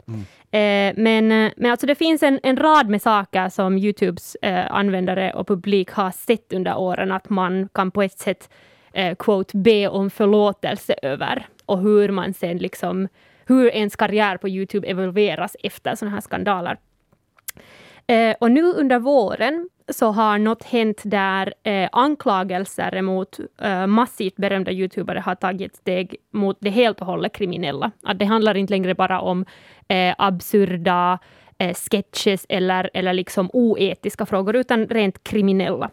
[0.51, 4.73] Eh, men, eh, men alltså det finns en, en rad med saker som Youtubes eh,
[4.75, 8.51] användare och publik har sett under åren att man kan på ett sätt
[8.95, 11.47] eh, quote, be om förlåtelse över.
[11.67, 13.09] Och hur man sen liksom,
[13.47, 16.79] hur ens karriär på Youtube evolveras efter sådana här skandaler.
[18.07, 24.37] Eh, och nu under våren så har något hänt där eh, anklagelser mot eh, massivt
[24.37, 27.91] berömda youtubare har tagit steg mot det helt och hållet kriminella.
[28.03, 29.45] Att det handlar inte längre bara om
[29.89, 31.19] eh, absurda
[31.59, 35.91] eh, sketches eller, eller liksom oetiska frågor, utan rent kriminella.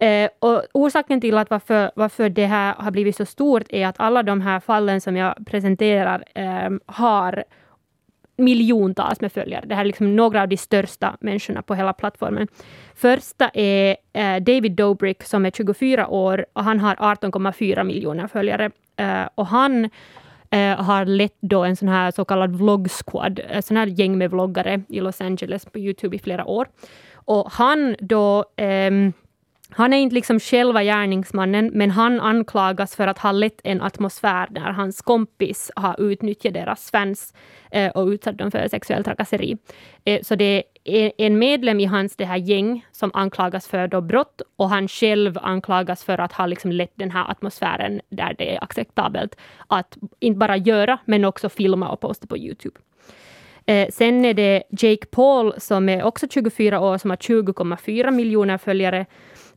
[0.00, 4.00] Eh, och orsaken till att varför, varför det här har blivit så stort är att
[4.00, 7.44] alla de här fallen som jag presenterar eh, har
[8.36, 9.64] miljontals med följare.
[9.66, 12.48] Det här är liksom några av de största människorna på hela plattformen.
[12.94, 18.70] Första är eh, David Dobrik som är 24 år och han har 18,4 miljoner följare.
[18.96, 19.90] Eh, och han
[20.50, 23.86] eh, har lett då en sån här så kallad vlog squad, ett eh, sån här
[23.86, 26.68] gäng med vloggare i Los Angeles på Youtube i flera år.
[27.14, 29.12] Och han då ehm,
[29.70, 34.46] han är inte liksom själva gärningsmannen, men han anklagas för att ha lett en atmosfär
[34.50, 37.34] där hans kompis har utnyttjat deras fans
[37.70, 39.56] eh, och utsatt dem för sexuell trakasseri.
[40.04, 44.00] Eh, så det är en medlem i hans det här gäng som anklagas för då
[44.00, 48.54] brott och han själv anklagas för att ha liksom lett den här atmosfären där det
[48.54, 52.80] är acceptabelt att inte bara göra, men också filma och posta på Youtube.
[53.66, 58.58] Eh, sen är det Jake Paul som är också 24 år som har 20,4 miljoner
[58.58, 59.06] följare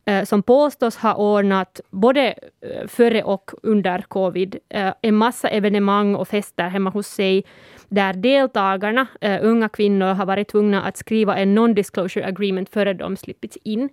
[0.04, 6.14] Eh, som påstås ha ordnat både eh, före och under covid eh, en massa evenemang
[6.14, 7.44] och fester hemma hos sig
[7.88, 9.06] där deltagarna,
[9.42, 13.88] unga kvinnor, har varit tvungna att skriva en non-disclosure agreement före de slippits in.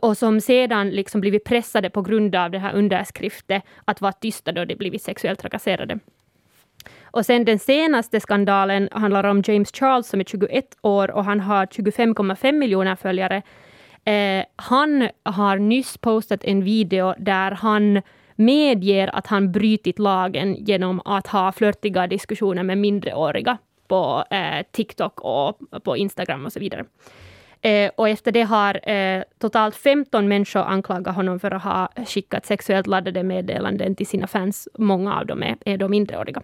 [0.00, 4.52] Och som sedan liksom blivit pressade på grund av det här underskriften att vara tysta
[4.52, 5.98] då de blivit sexuellt trakasserade.
[7.02, 11.40] Och sen den senaste skandalen handlar om James Charles som är 21 år och han
[11.40, 13.42] har 25,5 miljoner följare.
[14.04, 18.02] Eh, han har nyss postat en video där han
[18.36, 25.20] medger att han brutit lagen genom att ha flörtiga diskussioner med mindreåriga på eh, TikTok
[25.20, 26.84] och på Instagram och så vidare.
[27.60, 32.46] Eh, och efter det har eh, totalt 15 människor anklagat honom för att ha skickat
[32.46, 34.68] sexuellt laddade meddelanden till sina fans.
[34.78, 36.42] Många av dem är, är då minderåriga.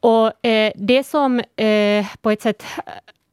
[0.00, 2.64] Och eh, det som eh, på ett sätt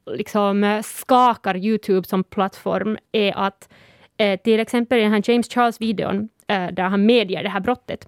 [0.06, 3.70] liksom eh, skakar Youtube som plattform är att
[4.18, 8.08] eh, till exempel i den här James Charles-videon eh, där han medger det här brottet.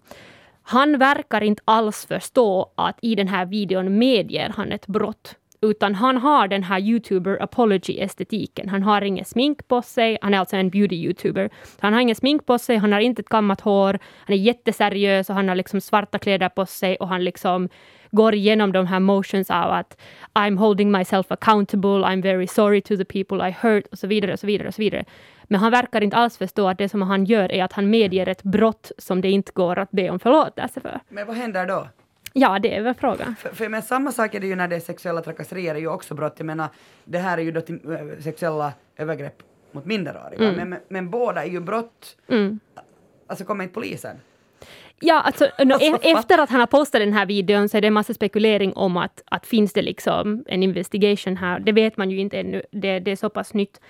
[0.61, 5.35] Han verkar inte alls förstå att i den här videon medger han ett brott.
[5.61, 8.69] utan han har den här YouTuber apology-estetiken.
[8.69, 11.49] Han har inget smink på sig, han är alltså en beauty-YouTuber.
[11.79, 15.29] Han har inget smink på sig, han har inte ett kammat hår, han är jätteseriös
[15.29, 17.69] och han har liksom svarta kläder på sig och han liksom
[18.11, 19.97] går igenom de här motions av att
[20.33, 24.33] I'm holding myself accountable, I'm very sorry to the people I hurt och så vidare
[24.33, 25.05] och så vidare och så vidare.
[25.43, 28.27] Men han verkar inte alls förstå att det som han gör är att han medger
[28.27, 30.99] ett brott som det inte går att be om förlåtelse för.
[31.09, 31.87] Men vad händer då?
[32.33, 33.35] Ja, det är väl frågan.
[33.35, 35.87] För, för men samma sak är det ju när det är sexuella trakasserier är ju
[35.87, 36.33] också brott.
[36.37, 36.67] Jag menar,
[37.03, 40.43] det här är ju då till, äh, sexuella övergrepp mot minderåriga.
[40.43, 40.55] Mm.
[40.55, 42.17] Men, men, men båda är ju brott.
[42.27, 42.59] Mm.
[43.27, 44.17] Alltså kommer inte polisen?
[44.99, 47.87] Ja, alltså, Alltså, e- efter att han har postat den här videon så är det
[47.87, 51.59] en massa spekulering om att, att finns det liksom en investigation här.
[51.59, 52.61] Det vet man ju inte ännu.
[52.71, 53.81] Det, det är så pass nytt.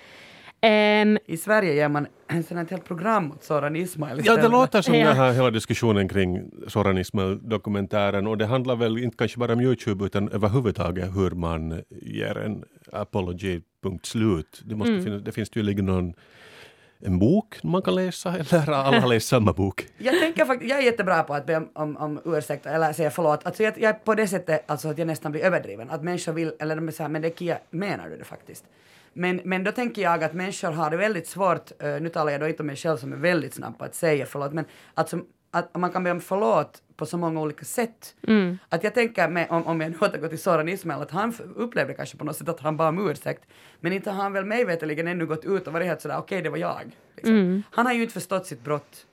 [0.60, 4.20] Ehm, I Sverige ger man en sån här ett helt program åt Soran Ismail Ja,
[4.20, 4.42] istället.
[4.42, 5.08] det låter som Ja.
[5.08, 9.60] den här hela diskussionen kring Soran Ismail-dokumentären och det handlar väl inte kanske bara om
[9.60, 14.62] Youtube utan överhuvudtaget hur man ger en apology, punkt slut.
[14.64, 15.04] Det, måste Mm.
[15.04, 16.14] finnas, det finns tydligen någon
[17.00, 19.86] en bok man kan läsa eller alla har läst samma bok.
[19.98, 23.10] Jag tänker faktiskt, jag är jättebra på att be om, om, om ursäkt eller säga
[23.10, 23.46] förlåt.
[23.46, 25.90] Alltså jag, jag är på det sättet alltså att jag nästan blir överdriven.
[25.90, 28.64] Att människor vill, eller de är så här, men det Kia, menar du det faktiskt?
[29.12, 32.40] Men, men då tänker jag att människor har det väldigt svårt, uh, nu talar jag
[32.40, 35.20] då inte om mig själv som är väldigt snabb på att säga förlåt, men alltså,
[35.50, 38.14] att man kan be om förlåt på så många olika sätt.
[38.28, 41.34] mm, Att jag tänker, med, om, om jag nu återgår till Soran Ismail, att han
[41.56, 43.42] upplevde kanske på något sätt att han bad om ursäkt,
[43.80, 46.42] men inte har han väl mig veterligen ännu gått ut och varit helt sådär, okej
[46.42, 46.96] det var jag.
[47.16, 47.34] Liksom.
[47.34, 47.62] mm.
[47.70, 49.06] Han har ju inte förstått sitt brott.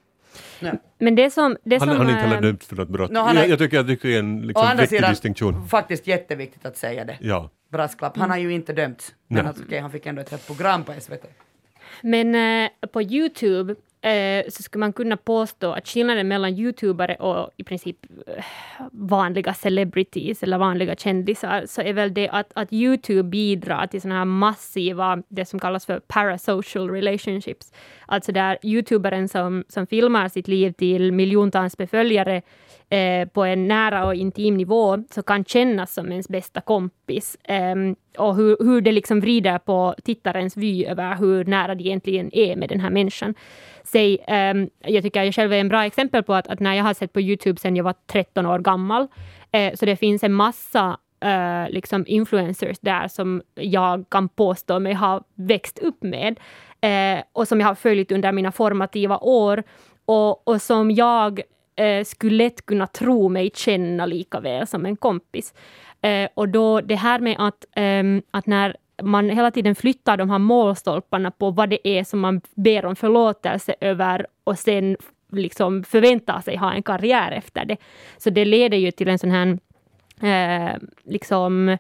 [0.60, 0.74] Nej.
[0.98, 1.58] Men det som...
[1.64, 3.12] Det Han, som han är inte heller eh, dömd för något brott.
[3.12, 5.68] No, han är- jag, jag tycker tycker det är en Å liksom, andra sidan, distinktion.
[5.68, 7.18] faktiskt jätteviktigt att säga det.
[7.22, 7.50] Ja.
[7.70, 8.18] Brasklapp.
[8.18, 9.16] Han har ju inte dömt.
[9.28, 11.26] Men alltså, okej, han fick ändå ett helt program på SVT.
[12.02, 13.76] Men eh, på Youtube
[14.06, 17.98] eh, så skulle man kunna påstå att skillnaden mellan youtubare och i princip
[18.28, 18.44] eh,
[18.92, 24.18] vanliga celebrities eller vanliga kändisar så är väl det att, att Youtube bidrar till såna
[24.18, 27.74] här massiva, det som kallas för parasocial relationships.
[28.06, 32.42] Alltså där youtubaren som, som filmar sitt liv till miljontals beföljare
[32.90, 37.38] eh, på en nära och intim nivå så kan kännas som ens bästa kompis.
[37.44, 37.76] Eh,
[38.18, 42.56] och hur, hur det liksom vrider på tittarens vy över hur nära det egentligen är
[42.56, 43.36] med den här människan.
[43.84, 46.84] Säg, ehm, jag tycker jag själv är en bra exempel på att, att när jag
[46.84, 49.08] har sett på Youtube sen jag var 13 år gammal,
[49.52, 54.94] eh, så det finns en massa Uh, liksom influencers där som jag kan påstå mig
[54.94, 56.40] ha växt upp med
[56.82, 59.64] eh, och som jag har följt under mina formativa år
[60.06, 61.42] och, och som jag
[61.76, 65.54] Eh, skulle lätt kunna tro mig känna lika väl som en kompis.
[66.02, 70.30] Eh, och då det här med att, ehm, att när man hela tiden flyttar de
[70.30, 74.98] här målstolparna på vad det är som man ber om förlåtelse över och sen
[75.32, 77.78] liksom förväntar sig ha en karriär efter det.
[78.18, 79.58] Så det leder ju till en sån här
[80.22, 81.80] eh, liksom eh,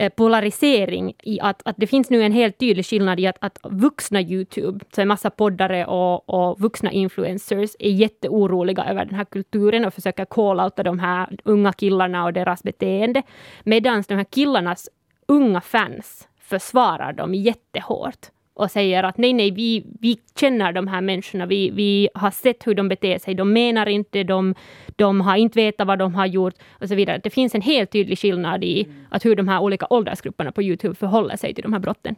[0.00, 3.58] Eh, polarisering i att, att det finns nu en helt tydlig skillnad i att, att
[3.62, 9.24] vuxna Youtube, så en massa poddare och, och vuxna influencers är jätteoroliga över den här
[9.24, 13.22] kulturen och försöker call-outa de här unga killarna och deras beteende.
[13.62, 14.88] Medan de här killarnas
[15.26, 18.26] unga fans försvarar dem jättehårt
[18.58, 22.66] och säger att nej, nej, vi, vi känner de här människorna, vi, vi har sett
[22.66, 24.54] hur de beter sig, de menar inte, de,
[24.96, 27.20] de har inte vetat vad de har gjort och så vidare.
[27.22, 30.94] Det finns en helt tydlig skillnad i att hur de här olika åldersgrupperna på Youtube
[30.94, 32.14] förhåller sig till de här brotten.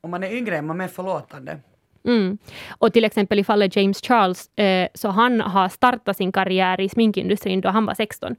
[0.00, 1.58] Om man är yngre är man mer förlåtande.
[2.04, 2.38] Mm.
[2.78, 6.88] Och till exempel i fallet James Charles, eh, så han har startat sin karriär i
[6.88, 8.36] sminkindustrin då han var 16.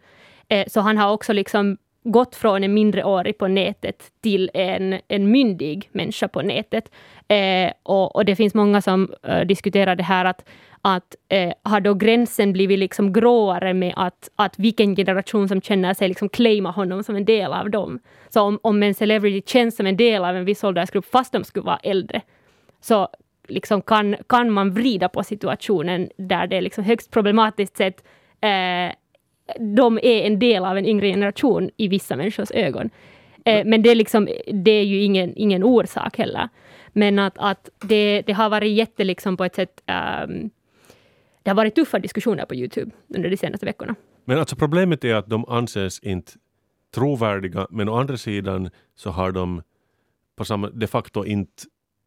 [0.48, 5.32] Eh, så han har också liksom gått från en mindreårig på nätet till en, en
[5.32, 6.92] myndig människa på nätet.
[7.28, 10.50] Eh, och, och det finns många som eh, diskuterar det här att,
[10.82, 15.94] att eh, har då gränsen blivit liksom gråare med att, att vilken generation som känner
[15.94, 18.00] sig liksom claima honom som en del av dem.
[18.30, 21.44] Så om, om en celebrity känns som en del av en viss åldersgrupp fast de
[21.44, 22.22] skulle vara äldre,
[22.82, 23.08] så
[23.48, 28.04] liksom kan, kan man vrida på situationen där det är liksom högst problematiskt sett
[28.42, 28.96] eh,
[29.60, 32.90] de är en del av en yngre generation i vissa människors ögon.
[33.46, 36.50] Eh, men det är, liksom, det är ju ingen, ingen orsak heller.
[36.94, 39.82] Men att, att det, det har varit jätte liksom på ett sätt
[40.26, 40.50] Um,
[41.44, 43.96] det har varit tuffa diskussioner på Youtube under de senaste veckorna.
[44.26, 46.32] Men alltså problemet är att de anses inte
[46.96, 49.62] trovärdiga men å andra sidan så har de
[50.36, 51.64] på samma, de facto inte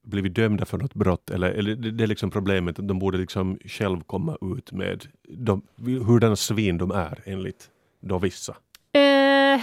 [0.07, 1.31] blivit dömda för något brott.
[1.31, 5.07] Eller, eller det, det är liksom problemet, att de borde liksom själv komma ut med
[5.29, 5.63] de,
[6.07, 8.57] hurdana svin de är enligt då vissa.
[8.93, 9.61] Eh,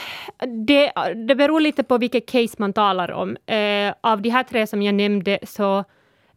[0.67, 0.91] det,
[1.27, 3.37] det beror lite på vilket case man talar om.
[3.45, 5.83] Eh, av de här tre som jag nämnde så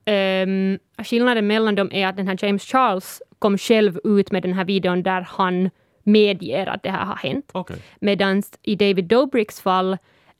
[0.06, 4.52] um, skillnaden mellan dem är att den här James Charles kom själv ut med den
[4.52, 5.70] här videon där han
[6.02, 7.50] medger att det här har hänt.
[7.52, 7.76] Okej.
[8.00, 9.96] Medan i David Dobricks fall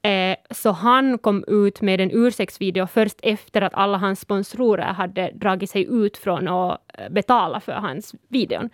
[0.07, 5.31] Eh, så han kom ut med en ursäktsvideo först efter att alla hans sponsorer hade
[5.35, 8.71] dragit sig ut från att eh, betala för hans videon.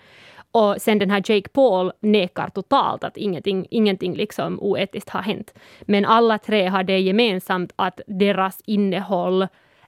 [0.51, 5.55] Och sen den här Jake Paul nekar totalt att ingenting, ingenting liksom oetiskt har hänt.
[5.81, 9.43] Men alla tre har det gemensamt att deras innehåll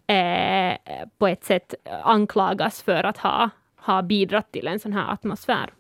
[0.07, 0.75] eh,
[1.19, 5.71] på ett sätt anklagas för att ha, ha bidragit till en sån här atmosfär.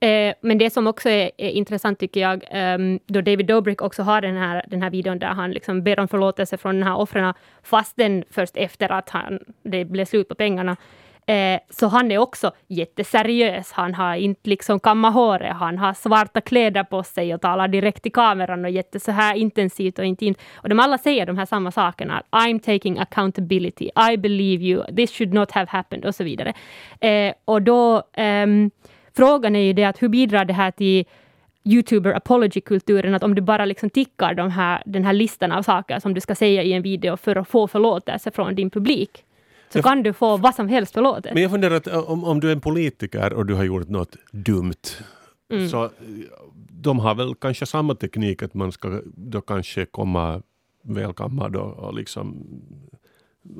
[0.00, 4.02] Eh, men det som också är, är intressant tycker jag, eh, då David Dobrik också
[4.02, 6.96] har den här, den här videon där han liksom ber om förlåtelse från de här
[6.96, 10.76] offren, fastän först efter att han, det blev slut på pengarna.
[11.26, 13.72] Eh, så han är också jätteseriös.
[13.72, 18.06] Han har inte liksom kammat håret, han har svarta kläder på sig och talar direkt
[18.06, 20.38] i kameran och jätte så här intensivt och intimt.
[20.54, 22.22] Och de alla säger de här samma sakerna.
[22.30, 23.90] I'm taking accountability.
[24.12, 24.96] I believe you.
[24.96, 26.52] This should not have happened och så vidare.
[27.00, 28.70] Eh, och då ehm,
[29.18, 31.04] Frågan är ju det att hur bidrar det här till
[31.64, 36.00] YouTuber apology-kulturen, att om du bara liksom tickar de här, den här listan av saker
[36.00, 39.24] som du ska säga i en video för att få förlåtelse från din publik,
[39.72, 41.34] så kan du få vad som helst förlåtet.
[41.34, 43.88] Men jag funderar att eh, om, om du är en politiker och du har gjort
[43.88, 45.02] något dumt,
[45.50, 45.68] Mm.
[45.68, 45.90] så eh,
[46.70, 50.42] de har väl kanske samma teknik att man ska då kanske komma
[50.82, 52.46] välkammad och, och liksom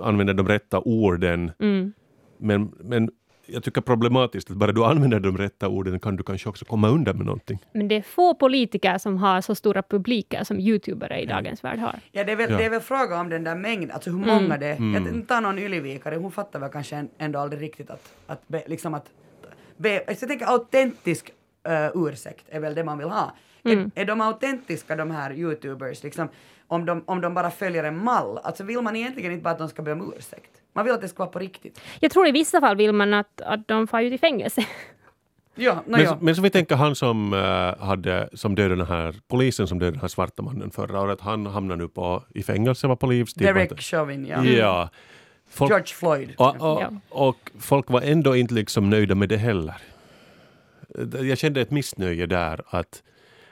[0.02, 1.50] använda de rätta orden.
[1.58, 1.92] Mm.
[2.38, 3.10] Men, men
[3.48, 6.88] jag tycker problematiskt att bara du använder de rätta orden kan du kanske också komma
[6.88, 7.58] undan med någonting.
[7.72, 11.78] Men det är få politiker som har så stora publiker som youtubere i dagens värld
[11.78, 11.94] har.
[12.12, 12.56] Ja, det är, väl, Ja.
[12.58, 14.78] det är väl fråga om den där mängden, alltså hur många det är.
[15.18, 18.62] Jag tar någon yllevikare, hon fattar väl kanske en- ändå aldrig riktigt att, att be,
[18.66, 19.06] liksom att
[19.76, 21.30] be, alltså jag tänker autentisk
[21.68, 23.34] uh, ursäkt är väl det man vill ha.
[23.64, 26.28] Är, är de autentiska de här youtubers, liksom,
[26.66, 28.38] om, de, om de bara följer en mall?
[28.42, 30.57] Alltså vill man egentligen inte bara att de ska be om ursäkt?
[30.78, 31.80] Man vill att det ska vara på riktigt.
[32.00, 34.66] Jag tror i vissa fall vill man att, att de får ut i fängelse.
[35.54, 36.18] Ja, no, Men, ja.
[36.20, 39.94] men så vi tänker han som, uh, hade, som dödade den här polisen som dödade
[39.96, 43.46] den här svarta mannen förra året, han hamnar nu på, i fängelse var på livstid.
[43.46, 44.44] Derek Chauvin, ja.
[44.44, 44.88] Ja.
[45.50, 46.34] Folk, George Floyd.
[46.36, 46.90] och, och, Ja.
[47.08, 49.76] och folk var ändå inte liksom nöjda med det heller.
[51.22, 53.02] Jag kände ett missnöje där att,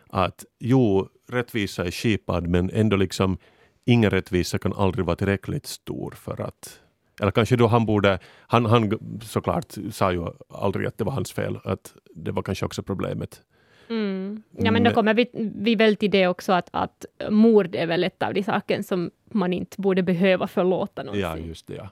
[0.08, 3.38] att jo, rättvisa är skipad men ändå liksom
[3.84, 6.80] ingen rättvisa kan aldrig vara tillräckligt stor för att
[7.20, 11.32] eller kanske då han borde, han, han såklart sa ju aldrig att det var hans
[11.32, 13.42] fel, att det var kanske också problemet.
[13.88, 14.42] Mm.
[14.50, 17.86] Ja, men då Men- kommer vi, vi väl till det också att, att mord är
[17.86, 21.22] väl ett av de saker som man inte borde behöva förlåta någonsin.
[21.22, 21.88] Ja, just det ja.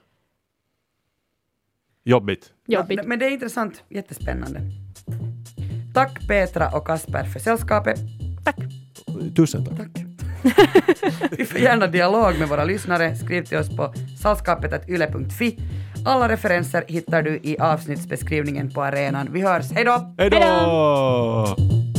[2.03, 2.53] Jobbigt.
[2.67, 2.97] Jobbigt.
[2.97, 4.61] Ja, men det är intressant, jättespännande.
[5.93, 7.99] Tack Petra och Kasper för sällskapet.
[8.45, 8.57] Tack.
[9.35, 9.77] Tusen tack.
[9.77, 10.04] Tack.
[11.37, 13.15] Vi får gärna dialog med våra lyssnare.
[13.15, 15.59] Skriv till oss på salskapet.yle.fi.
[16.05, 19.27] Alla referenser hittar du i avsnittsbeskrivningen på arenan.
[19.31, 20.15] Vi hörs, hej då!
[20.17, 21.94] Hej då!